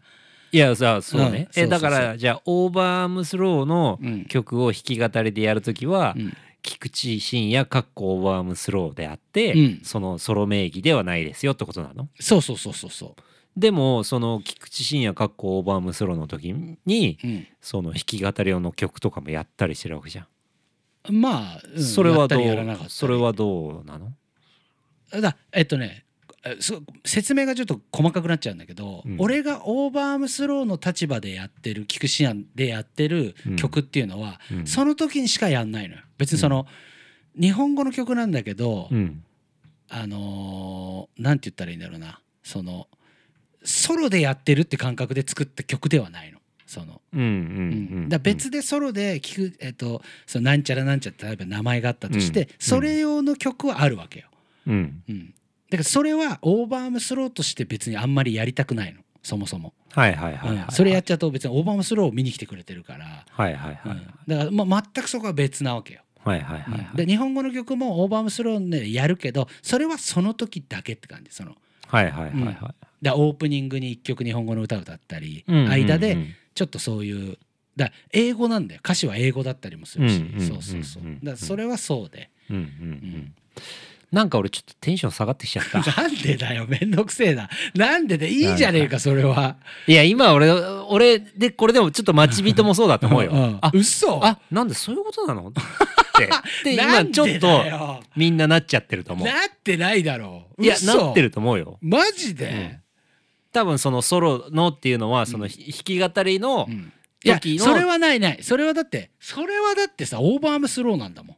[0.55, 1.33] いやさそうね、うん。
[1.53, 6.33] そうえだからじゃあオーバームスローのうん曲を弾き語りでやるときは、うん。
[6.63, 9.81] 菊池真也かっこオーバームスローであって、うん。
[9.83, 12.09] そのソロ名義ではないですよってことなの？
[12.21, 13.17] そうそうそうそうそ
[13.57, 16.55] でもその菊池真也かっこオーバームスローの時
[16.87, 17.27] にう。
[17.27, 17.47] うん。
[17.61, 20.27] その弾き語り用の曲とかもやったりしてるわけじゃ
[21.11, 24.13] ん、まあ、うんそれはどうそれはどうなの？
[25.21, 26.04] だえっとね
[26.47, 29.17] えそ説明がちょっと細かくなっちゃうんだけど、うん。
[29.19, 33.57] 俺がオーバーアームスローの立場でやってる菊池真也でやってるうん。
[33.57, 34.67] 曲っていうのは、うん。
[34.67, 36.03] その時にしかやんないのよ。
[36.19, 36.67] 別にその、
[37.39, 39.23] 日本語の曲なんだけど、うん。
[39.89, 42.21] あのーなんて言ったらいいんだろうな。
[42.43, 42.89] その
[43.63, 46.39] ソロでやってるって感覚で作った曲ではないの。
[46.67, 47.01] その。
[47.13, 47.33] うんうんうう
[48.01, 48.05] ん。
[48.07, 52.49] んだ別でソロで聞く、えっとそのなんちゃらなんちゃら例えば名前があったとして、うん。
[52.59, 54.27] それ用の曲はあるわけよ。
[54.67, 55.03] うん。
[55.09, 55.35] うん、
[55.71, 59.01] だからそれはオーバームスローとして別にあんまりやりたくないの。
[59.23, 60.71] そもそも、はいはいはいはい、うん。
[60.71, 64.07] それやっちゃうと別にオーバームスローを見に来てくれてるから、はいはいはいうん。
[64.29, 66.03] だから、まあ、全くそこは別なわけよ。
[66.23, 66.97] はいはいはいはい。
[66.97, 71.31] で日本語の曲もオーバームスローでやるけどそれはその時だけって感じ。
[71.31, 71.55] その
[71.87, 72.57] はいはいはいはい。
[73.01, 75.71] だオープニングに1曲日本語の歌を歌ったり、うんうんうん。
[75.71, 76.19] 間で
[76.55, 77.39] ちょっとそういう
[77.77, 78.81] だ英語なんだよ。
[78.85, 81.09] 歌詞は英語だったりもするし、うんうんそうそうそううん。
[81.09, 82.63] うんだそれはそうで、うんうん。
[82.63, 83.35] うん
[84.15, 86.03] なんか俺ちょっとテンション下がってきちゃった。
[86.03, 87.51] なんでだよめんどくせえな。
[87.75, 89.57] なんででいいじゃねえかそれは。
[89.89, 94.25] いや今俺俺でこれでもちょっと待ち人もそうだと思うよ、 んあ嘘。
[94.25, 95.49] あなんでそういうことなの？
[95.51, 95.53] っ
[96.63, 96.75] て。
[96.75, 99.27] 今ちょっとみんななっちゃってると思う。
[99.27, 100.47] なってないだろ。
[100.57, 101.07] ういや嘘。
[101.07, 101.79] なってると思うよ。
[101.83, 102.79] マジで、
[103.53, 106.93] 多分そのソロのっていうのはその弾き語りのうん。
[107.25, 108.39] いや時のそれはないない。
[108.43, 111.37] それはだってそれはだってさオーバーアームスローなんだもん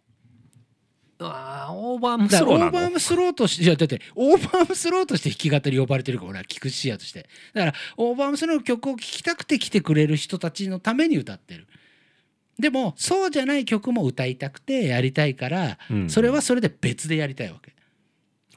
[1.19, 2.71] あーオーバームスローなの？
[2.71, 11.67] ーバームスローとしていやだってオーバームスローとして弾き語り呼ばれてるから俺は菊池真也としてだからオーバームスローの曲を聴きたくて来てくれる人たちのために歌ってる。
[12.59, 16.09] でもそうじゃない曲も歌いたくてやりたいから、うん。
[16.09, 17.75] それはそれで別でやりたいわけ、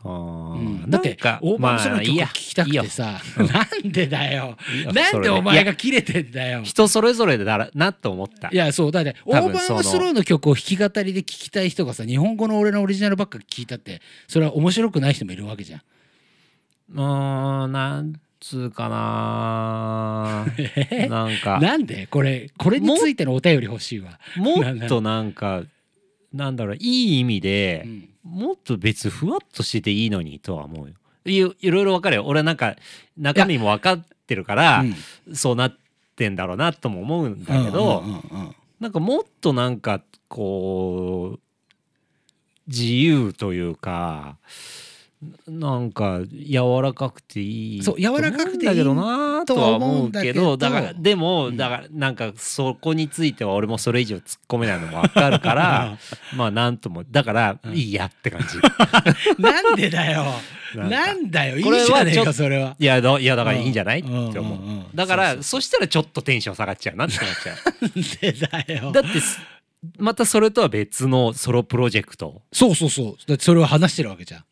[0.06, 0.10] う
[0.58, 0.90] ん。
[0.90, 2.28] だってオーバーアームスローの曲まあいいや。
[2.28, 3.22] 聴きたくてさ、
[3.84, 4.58] なんでだよ。
[4.94, 6.62] なんでお前が切れてんだよ。
[6.64, 8.50] 人それぞれだなと思った。
[8.52, 15.82] いやそうだってスローの曲を弾き語りで聴きたい人がさ日本語の俺のオリジナルばっか聴いたってそれは面白くない人もいるわけじゃん。
[16.94, 20.46] うーんなんつうかな。
[21.10, 21.60] なんか。
[21.60, 22.08] なんで？
[22.08, 24.20] これこれについてのお便り欲しいわ。
[24.38, 25.64] もっとなんか
[26.34, 30.95] なんだろういい意味でう、んもっと別ふわっとしてていいのにとは思うよ。
[31.25, 32.25] いいろいろ分かるよ。
[32.25, 32.75] 俺はなんか
[33.17, 34.82] 中身も分かってるから
[35.27, 35.36] うん。
[35.36, 35.77] そうなっ
[36.15, 38.03] てんだろうなとも思うんだけど、
[38.79, 41.39] なんかもっとなんかこう
[42.67, 44.38] 自由というか
[45.47, 55.97] なんか柔らかくていいそう柔らかくていいだけどなとは思うけどとは思うんだけどだからでも、うんだからなんかそこについては俺もそれ以上突っ込めないのも分かるから
[56.38, 58.58] まあなんともだからうんいいやって感じ。
[59.41, 60.25] なんでだよ。
[60.75, 62.75] なんだよいいじゃねえかそれは。
[62.79, 68.93] いやだいやだからいいんじゃない、うんって思う,、うんうんうんだからそしたらちょっとテンション下がっちゃうなって思っちゃなんでだよう。
[68.93, 69.39] だってす
[69.97, 73.15] またそれとは別のソロプロジェクトそうそうそう。
[73.27, 74.43] だってそれを話してるわけじゃん。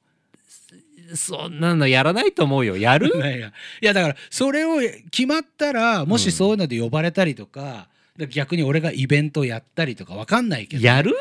[1.16, 2.78] そんなのやらないと思うよ。
[2.78, 3.08] やる？
[3.82, 3.94] いや。
[3.94, 4.80] だからそれを
[5.12, 7.62] 決まったらもしそういうので呼ばれたりとか。
[8.18, 10.84] だから逆に俺がイベントやったりとかわかんないけど。
[10.84, 11.14] やる、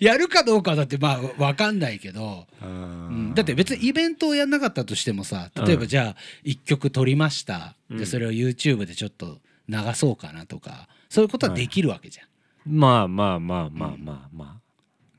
[0.00, 3.30] い やるかどうかはだってまあわかんないけど、ううん。
[3.30, 7.98] んだって別にイベントをやんなかったとしてもさ例えばうんじゃあ1曲撮りました、うん。
[7.98, 12.18] でそれを YouTube でちょっと流そうかなとかそういうことはできるわけじ
[12.66, 14.65] まあまあまあまあまあまあ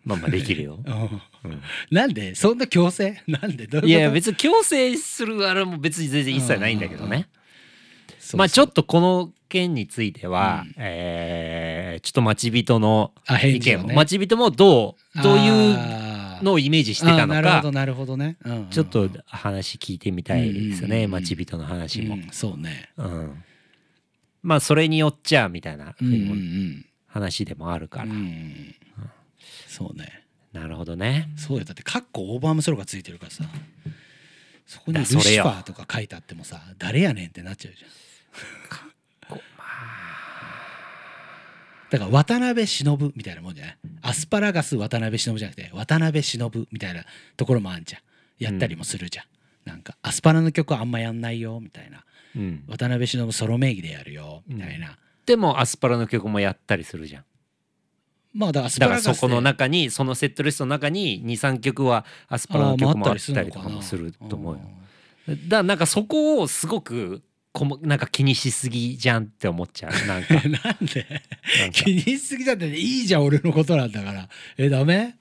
[0.08, 0.80] まあまあできるよ。
[0.86, 0.94] うん。
[1.52, 1.62] うん。
[1.92, 3.22] なんでそんな強制？
[3.28, 7.20] なんでどういや別に強制するあれも別に全然一切ないんだけどうんうんうん。
[7.22, 7.28] ね
[8.36, 10.74] まあちょっとこの件については、うん。
[10.78, 18.70] えーちょっと待ち人のあ意見ね待ち人もどうどういうのをイメージしてたのあーなるほかどなるほどね、うんうんうん。
[18.70, 21.24] ちょっと話聞いてみたいですよねうんうんうん。
[21.24, 22.16] 人の話も。
[22.16, 22.18] う。
[22.20, 22.90] んそうね。
[22.98, 23.44] うん。
[24.44, 28.76] まあそれによっちゃみたいなうんうん話でもあるうんから、うん
[29.78, 30.24] そうね。
[30.54, 31.30] なるほどね。
[31.38, 31.64] そうよ。
[31.64, 33.44] だってカッコオーバームスローがついてるからさ。
[34.66, 39.38] そこにルシファーとか書いてあってもさ誰やねんってなっちゃうじゃん。
[39.38, 39.42] こ
[41.90, 43.78] だから渡辺忍みたいなもんじゃない？
[44.02, 47.06] アスパラガス渡辺忍じゃなくて渡辺忍みたいな
[47.38, 48.02] ところもあんじゃん。
[48.44, 49.26] やったりもするじゃん、
[49.64, 52.04] なんかアスパラの曲あんまやんないよみたいな。
[52.36, 57.24] うん、渡辺忍ソロ名義でやるよみたいな、でもアスパラの曲もやったりするじゃん。
[58.38, 64.62] まあだからアスだパラガスでからそこの中にそのセットリストの中に23曲はアスパラの曲もあったりとかもすると思うよ。
[65.28, 67.22] だからなんかそこをすごく
[67.52, 70.08] こもなんか気にしすぎじゃんって思っちゃう。
[70.08, 70.36] なんか。
[70.36, 71.06] う んなんで？
[71.60, 71.74] なんか。
[71.74, 74.30] 気にしすぎだっていいじゃん俺のことなんだから。
[74.58, 75.16] えダメ？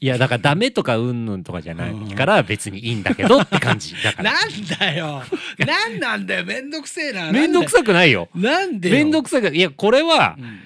[0.00, 3.94] いやだからダメとかうんぬんとかじゃないから別にいいんだけどって感じ。
[4.02, 4.32] だから。
[4.32, 5.22] なんだよ。
[5.58, 6.44] なんなんだよ。
[6.44, 7.30] めんどくせえな。
[7.32, 8.28] めんどくさくないよ。
[8.34, 8.94] なんでよ？
[8.96, 10.60] めんどくさくいやこれはうん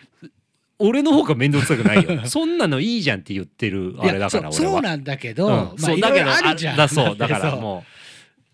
[0.79, 2.21] 俺の方がめんどくさくないよ。
[2.29, 4.73] そんなのいいじゃんって言ってるあれだから俺は。
[4.73, 5.53] そうなんだけど、うん。
[5.53, 6.77] まあそうだけどあるじゃん。
[6.77, 7.85] だそうだから も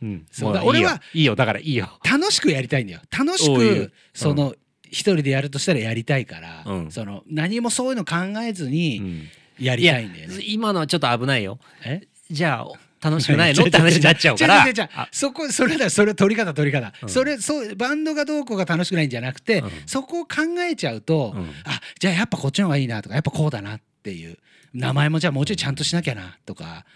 [0.00, 0.06] う。
[0.06, 0.26] うん。
[0.30, 0.54] そう。
[0.54, 1.34] だ俺はいいよ。
[1.34, 1.98] だからいいよ。
[2.08, 3.00] 楽しくやりたいんだよ。
[3.10, 4.54] 楽しくその
[4.84, 6.90] 一人でやるとしたらやりたいから、うん。
[6.90, 9.28] その何もそういうの考えずうにん。
[9.58, 10.42] やりたいんだよね。
[10.46, 11.58] 今のはちょっと危ないよ。
[11.84, 12.02] え？
[12.30, 13.64] じゃあ楽しくないの？
[13.66, 14.64] って話になっちゃうから。
[15.10, 17.08] そこそれだそれ取り方取り方、うん。
[17.08, 19.70] それそうバンドがどうこうが楽しくないんじゃなくて、うん。
[19.86, 20.36] そこを考
[20.68, 21.50] えちゃうと、うん。
[21.64, 24.38] あじゃあやっぱこっちの方がいいなとかやっぱこうだなっていう。
[24.74, 26.86] 名前もじゃあもうちょいちゃんとしなきゃなとか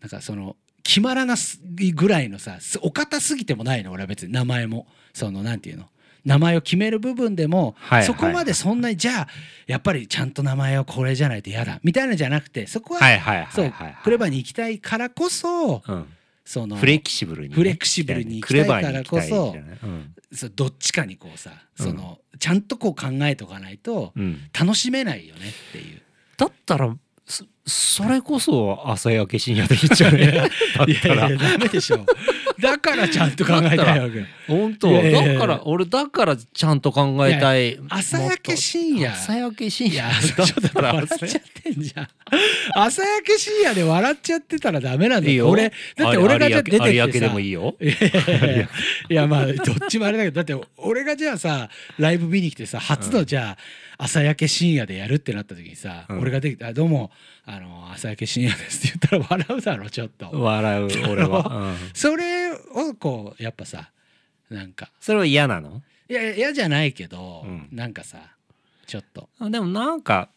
[0.00, 1.58] なんかその決まらなす
[1.94, 3.92] ぐらいのさすお堅すぎてもないの？
[3.92, 4.86] 俺は別に名前も。
[5.14, 5.88] そのなんていうの？
[6.28, 9.28] 名前を決める部分でも、はいはいそこまでそんなにじゃあ
[9.66, 13.00] やっぱりちゃんと名前をこれじゃないと嫌だみたいなのじゃなくてそこは、
[14.04, 16.06] クレバーに行きたいからこそうん。
[16.44, 20.14] そのフレキシブルにねフレキシブルに行きたいからこそうん。
[20.32, 24.38] そうどっちかにこうさその、ちゃんとこう考えとかないとうん。
[24.58, 26.02] 楽しめないよねっていう。
[26.36, 26.94] だったら
[27.68, 30.48] そそれこそ朝焼け深夜でいいんじゃね だっ
[31.02, 32.06] たらいやいやダメでしょ。
[32.60, 34.24] だからちゃんと考えたいわけ。
[34.46, 37.78] 本当だから俺だからちゃんと考えたい。
[37.88, 39.12] 朝焼け深夜。
[39.12, 40.04] 朝焼け深夜。
[40.10, 42.08] ちょっと笑っちゃってんじゃん。
[42.74, 45.36] 朝焼け深夜で笑っちゃってたらダメなんだよ。
[45.46, 45.50] よ。
[45.50, 47.20] 俺だって俺がじゃあ出てきてさ。
[47.20, 47.76] でもいいよ。
[49.10, 53.58] いやまあどっちもあれだけどだって俺がじゃあさライブ見に来てさ初のじゃあ
[53.98, 56.20] 朝焼け深夜でやるってなった時にさ、うん。
[56.20, 57.10] 俺ができてあ「どうも
[57.50, 60.30] あの朝焼け深夜です」って言ったら笑うだろちょっと。
[60.30, 61.90] 笑う俺は、うん。
[61.94, 63.90] それをこうやっぱさ
[64.50, 64.90] なんか。
[65.00, 65.82] それは嫌なの？
[66.10, 67.68] いや嫌じゃないけど、うん。
[67.72, 68.18] なんかさ
[68.86, 69.30] ちょっと。
[69.38, 70.28] あでもなんか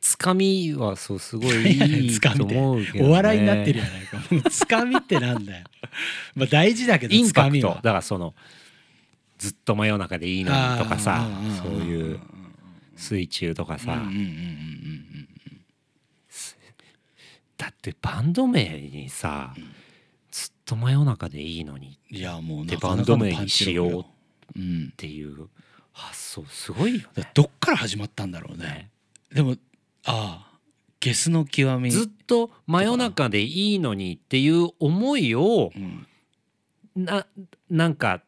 [0.00, 4.16] つかみはそうすごいいい つかみってと思うけど、ね、お笑いになってるやないか。
[4.30, 5.66] もうつかみってなんだよ。
[6.34, 7.74] まあ大事だけどつかみは。
[7.76, 8.34] だからその
[9.36, 11.28] ずっと真夜中でいいのにとかさ
[11.62, 12.20] そういう
[12.96, 14.75] 水中とかさ、うんうんうんうんうん
[17.56, 19.54] だってバンド名にさ、
[20.30, 24.04] ずっと真夜中でいいのにうんいやもうでバンド名にしようっ
[24.96, 25.48] ていう
[25.92, 27.30] 発想すごいよね。
[27.34, 28.64] どっから始まったんだろうね。
[28.64, 28.90] ね。
[29.32, 29.52] でも
[30.04, 30.58] ああ
[31.00, 31.90] ゲスの極み。
[31.90, 36.06] ずっと真夜中でいいのにっていう思いをうん。
[36.96, 37.26] な
[37.70, 38.22] なんか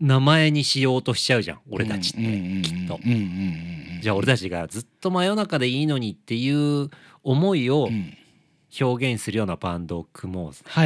[0.00, 4.00] 名前にしようとしちゃうじゃん俺たちってうんうんうんうんきっとうんうんうんうん。
[4.02, 6.88] じゃあ俺たちがずっと真夜中でいいのにっていう
[7.22, 8.14] 思いをうん
[8.80, 10.82] 表現するようなバンドを組もうとかさ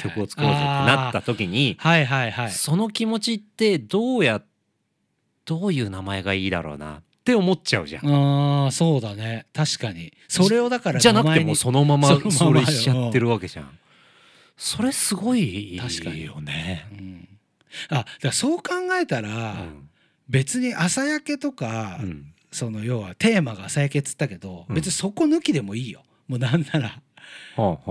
[0.00, 4.42] 曲を作ろうぜってなった時にはいはいはいその気持ちってどうや
[5.44, 8.06] どういう名前がいいだろうなって思っちゃうじゃん。
[8.06, 9.46] ああそうだね。
[9.52, 10.12] 確かに。
[10.26, 13.78] それをだからじゃなくてもうそのままそれしちゃってるわけじゃん。
[14.56, 16.24] それすごい確かに。
[16.24, 16.86] よね。
[16.92, 17.28] うん。
[17.90, 18.62] あだそう考
[19.00, 19.88] えたうら、ん。
[20.28, 22.26] 別に朝焼けとか、うん。
[22.50, 24.74] その要はテーマが朝焼けっつったけど、うん。
[24.74, 27.02] 別にそこ抜きでもいいよもうなんなら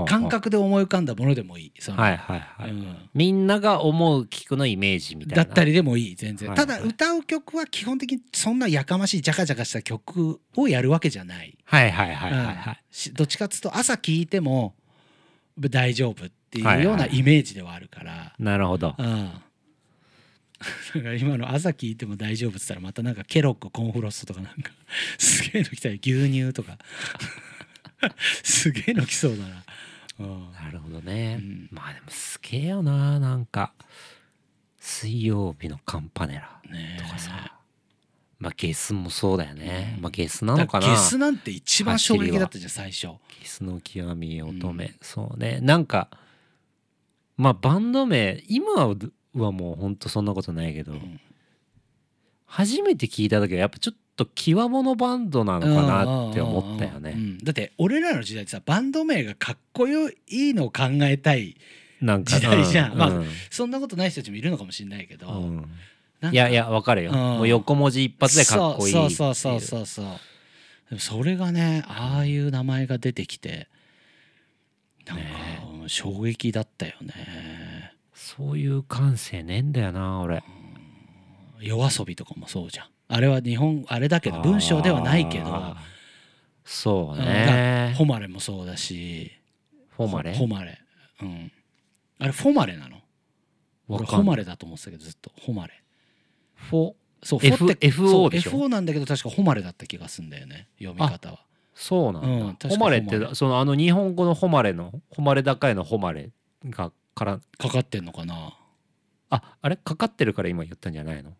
[0.07, 1.97] 感覚で思い浮かんだものでもいいその。
[1.97, 2.71] はいはいはい。
[2.71, 3.09] うん。
[3.13, 5.43] みんなが思う聞くのイメージみたいな。
[5.43, 12.55] だったりでもいい全然、はいただ歌う曲は基本的にそんなやかましいジャカジャカした曲をやるわけじゃない、はいはいはいはいはい。
[12.55, 12.75] うん。
[12.91, 14.75] しどっちかっつうと朝聴いても
[15.57, 18.95] 大丈夫っていはいはいうようなイメージではあるから、なるほど。
[18.97, 19.31] うん。
[21.19, 24.71] 今の朝聞いても大丈夫っつったらまたなんかケロッグコーンフロストとかなんか
[25.17, 26.77] すげえの来たり牛乳とか
[28.43, 29.63] すげえの来そうだな、
[30.19, 30.51] うん。
[30.51, 31.37] なるほどね。
[31.39, 31.69] うん。
[31.71, 33.73] まあでもすげえよななんか。
[34.83, 36.59] 水曜日のカンパネラ
[36.97, 37.55] とかさ、
[38.39, 43.09] まあゲスもそうだよね、まあゲスなのだかなゲスなんて一番衝撃だったじゃん最初。
[43.39, 44.95] ゲスの極み乙女、うん。
[45.01, 45.59] そうね。
[45.61, 46.09] なんか
[47.37, 48.73] まあバンド名今
[49.35, 51.19] はもうほんとそんなことないけど、ん。
[52.47, 53.99] 初めて聞いた時はやっぱちょっと
[54.35, 61.55] 際物バンドなのかなって思ったよね、うんうんうんだって俺らの時代ってさバンド名がかっこよいのを考えたい
[62.01, 62.97] なんか時代じゃん。
[62.97, 63.27] まあううん。
[63.49, 65.27] そんなことない人たちもいるのかもしれないけど、
[66.31, 67.17] いやいやわかるよ、うん。
[67.17, 70.05] もう横文字一発でかっこいいそうそうそうそうそう。
[70.89, 73.69] でもそれがねああいう名前が出てきて
[75.05, 75.23] なんか、
[75.87, 77.93] 衝撃だったよね。
[78.13, 80.43] そういう感性ねえんだよな俺。
[81.59, 85.75] 夜遊びとかもそうじゃんあれは日本あれだけど文章ではないけど
[86.63, 87.93] そうね。
[87.97, 89.31] ホマレもそうだし
[89.89, 90.79] フォマレホマレ
[91.21, 91.51] うん。
[92.19, 92.97] あれフォマレなの
[93.87, 95.31] 俺ホマレだと思ってたけどずっと。
[95.41, 95.83] ホマレ
[96.55, 96.93] フォ？
[97.23, 101.39] そう F- フォって FO でしょ？FO なんだけど確かホマレだった気がするんだよね読み方は。
[101.75, 102.33] そうなんだ、う
[102.69, 106.29] んホマレってそのあの日本語のホマレのホマレ高いのホマレ
[106.69, 108.53] がからかかってんのかな？
[109.29, 109.75] ああれ？
[109.75, 111.33] かかってるから今言ったんじゃないの？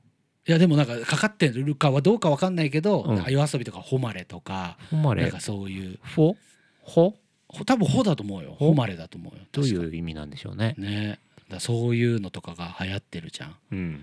[0.48, 3.24] いやでもなんかかかってるかはどうかわかんないけど、うん。
[3.30, 6.00] 夜遊びとかホマレとかホマレなんかそういう。
[6.02, 6.36] フォ
[6.82, 7.16] ホ
[7.48, 8.56] ほ多分ホだと思うよ。
[8.58, 9.44] ホホマレだと思うよ。
[9.52, 10.74] どうい確う意味なんでしょうね。
[10.76, 11.20] かね。
[11.50, 14.00] だそういうのとかが流行ってるじゃん、うん。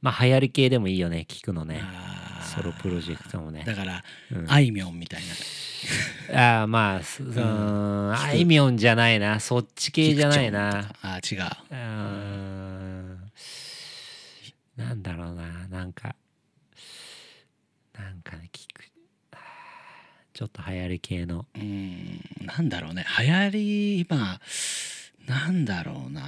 [0.00, 1.82] まあ流行り系でもいいよね聞くのね。
[2.42, 3.62] ソロプロジェクトもね。
[3.64, 4.02] だから、
[4.32, 4.50] うん。
[4.50, 5.20] あいみょんみたい
[6.32, 6.40] な。
[6.58, 8.12] ああまあすうん。
[8.12, 9.38] あいみょんじゃないな。
[9.38, 10.90] そっち系じゃないな。
[11.02, 11.42] あー違う。
[11.42, 11.76] うー。
[11.76, 12.09] ん
[14.80, 16.16] なんだろうななんか
[17.98, 18.84] なんかね聞く。
[20.32, 21.46] ちょっと流行り系の。
[21.54, 23.04] うんなんだろうね。
[23.18, 24.40] 流行り今
[25.26, 26.22] なんだろうな。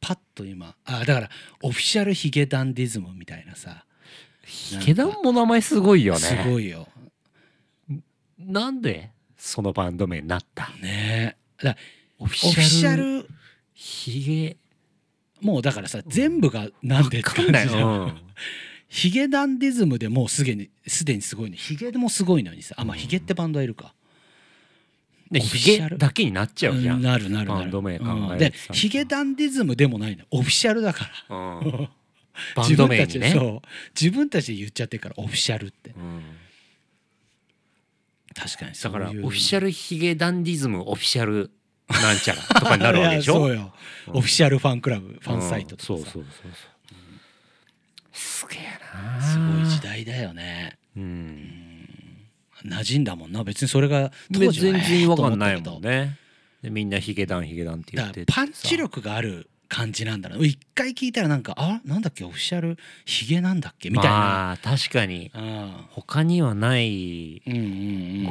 [0.00, 1.30] パッと今あだから
[1.62, 3.84] オフィシャルヒゲダンディズムみたいなさ。
[4.46, 6.20] ヒゲダンも名前すごいよね。
[6.20, 6.88] すごいよ。
[8.38, 10.68] なんでそのバンド名になった？
[10.80, 11.36] ね。
[11.58, 11.84] だから
[12.20, 13.28] オフオフィシャル
[13.80, 14.56] ヒゲ
[15.40, 17.66] もうだからさ全部がなんでってわかんない。
[17.66, 18.16] 感じじゃんうん。
[18.88, 23.94] ヒゲダンディズムでもうすでにすでにすごいのヒゲでもすごいのにさあまあヒゲってバンドはいるか。
[25.30, 27.60] でヒゲだけになっちゃうじゃん、なるなるなる。
[27.60, 28.38] バンド名考えるとうん。
[28.38, 30.24] でヒゲダンディズムでもないの。
[30.32, 31.88] オフィシャルだからうん
[32.56, 33.28] バンド名にね。
[33.28, 33.68] 自分たちそう。
[33.94, 35.90] 自分たちで言っちゃってるからオフィシャルって。
[35.90, 36.22] うん。
[38.34, 41.50] 確かにだからオフィシャャルヒゲダンディズムオフィシャル
[41.88, 43.34] なんちゃらとかになるわけでしょ？
[43.40, 43.72] そうよ。
[44.08, 44.16] うん。
[44.18, 46.04] オフィシャルファンクラブファンサイトとかさ、うん。
[46.04, 46.52] そうそうそう
[48.12, 50.76] すげえなすごい時代だよね。
[50.96, 51.54] うん。
[52.64, 53.44] 馴染んだもんな。
[53.44, 56.18] 別にそれが当全時は然わかんないもんね。
[56.62, 62.24] でみんなヒゲダンヒゲダンって言ってパンチ力力がある感じなんだろう一回聞いたらなんかあなんだっけ？
[62.24, 63.90] オフィシャルヒゲなんだっけ？
[63.90, 65.30] みたいな、まあ確かに。
[65.32, 65.72] うん。
[65.90, 67.40] 他にはない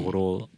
[0.04, 0.50] 語呂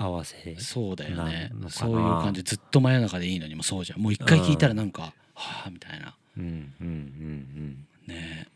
[0.00, 1.52] 合わせそうだよね。
[1.68, 4.00] そういう感じずっと真夜中でいいのにもそうじゃん。
[4.00, 6.14] もう一回聞いたらなんか、はあみたいな。
[6.38, 8.48] うんうんうんね。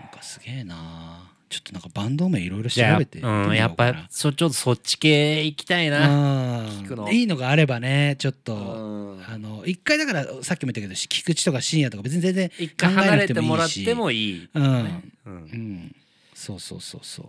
[0.00, 6.08] なんかすげえなちょっとなんかバンド名いろいろ調べてうんやっぱそちょっとそっち系行きたいな。
[6.08, 6.66] うん。
[6.68, 7.12] 聞くの。
[7.12, 9.24] いいのがあればねちょっと、うん。
[9.28, 15.12] あの一回だからさっきも言ったけど菊池とか深夜とか別に全然一回離れてもらっ考えなくてもいいしてもいいうん、うん。
[15.26, 15.96] うん、
[16.32, 17.26] そうそうそうそう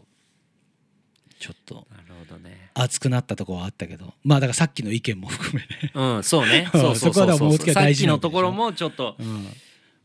[1.44, 2.70] ちょっとなるほどね。
[2.74, 4.14] 熱くなったところはあったけど。
[4.24, 6.70] まあだからさっきの意見も含めね、うんそうね。
[6.74, 6.80] うん。
[6.80, 9.46] そうそうそうもう大さっきのところもちょっとうん、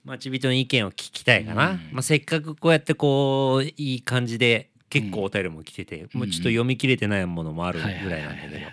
[0.05, 1.77] 待ち人の意見を聞きたいかな、うん。
[1.93, 8.71] まあ、せっかくこうやってこういい感じで結構お便りも来てて、もうちょっと読み切れてないものもあるぐらいなんだけはいはいはいは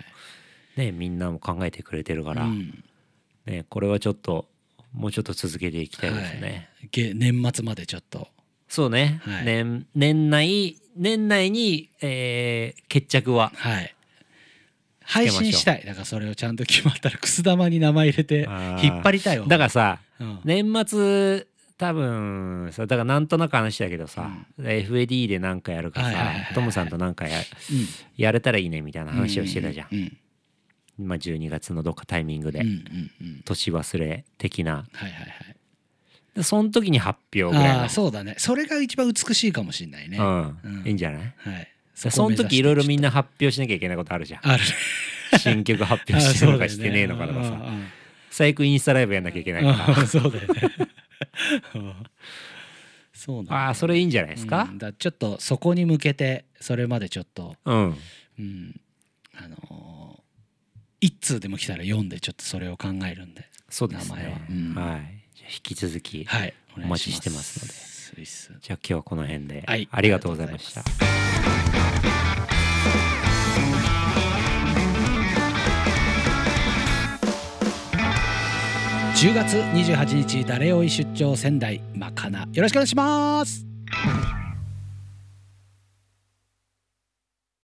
[0.76, 2.82] どねみんなも考えてくれてるから、うん。
[3.46, 4.48] ね、これはちょっと
[4.92, 6.68] もうちょっと続けていきたいですね。
[6.90, 8.26] げ年末までちょっと
[8.68, 9.44] そうね、はい。
[9.44, 13.94] 年年内年内に、えー決着ははい。
[15.00, 15.84] 配信したい。
[15.86, 18.48] だからそれをちゃんと決まったらくす玉に名前入れて
[18.82, 19.46] 引っ張りたいわ。
[19.46, 20.40] だからさうん。
[20.44, 21.46] 年末
[21.78, 27.44] 多分さだからなんとなく話だけどさ、FAD で何かやるかさ、トムさんと何かやうん。
[28.16, 29.98] やれたらいいねみたいな話をしてたじゃん、うん
[30.98, 32.74] うんまあ、12月のどっかタイミングで、うんうん
[33.20, 33.42] うん。
[33.44, 34.72] 年忘れ的な。
[34.72, 35.55] はいはいはい
[36.36, 37.80] でその時に発表ぐらいの。
[37.82, 38.34] ああそうだね。
[38.38, 40.58] それが一番美しいかもしれないね、うん。
[40.62, 40.86] うん。
[40.86, 41.20] いいんじゃない？
[41.38, 41.68] はい。
[41.94, 44.40] そその時いろいろみんなな発表しなきゃいけないことあるじゃん。
[44.46, 44.62] ある
[45.38, 47.58] 新曲発表してるのかしてねえのかとかさ。
[48.30, 50.60] 最悪インスタライブやんなきゃいけないかうんそうだよね。
[51.74, 51.94] う ん
[53.14, 54.68] そうなんだらああそれいいんじゃないですか？
[54.70, 54.78] うん。
[54.78, 57.96] だらちょっとそこに向けてそれまでちょっと、うん。
[58.38, 58.80] うん、
[59.34, 60.20] あのー
[60.98, 63.48] 一通でも来たら読んでちょっとそれを考えるんで。
[63.68, 64.30] そうです名前は。
[64.38, 64.74] ねうん。
[64.74, 65.15] はい
[65.48, 66.54] き続きはい。
[66.76, 67.72] お待ちしてますので。
[67.72, 69.88] スイスじゃあ今日はこの辺ではい。
[69.90, 70.80] ありがとうございました。
[70.80, 71.36] ありがとうございます
[79.16, 82.46] 10月28日誰よい出張仙台まかな。
[82.52, 83.66] よろしくお願いします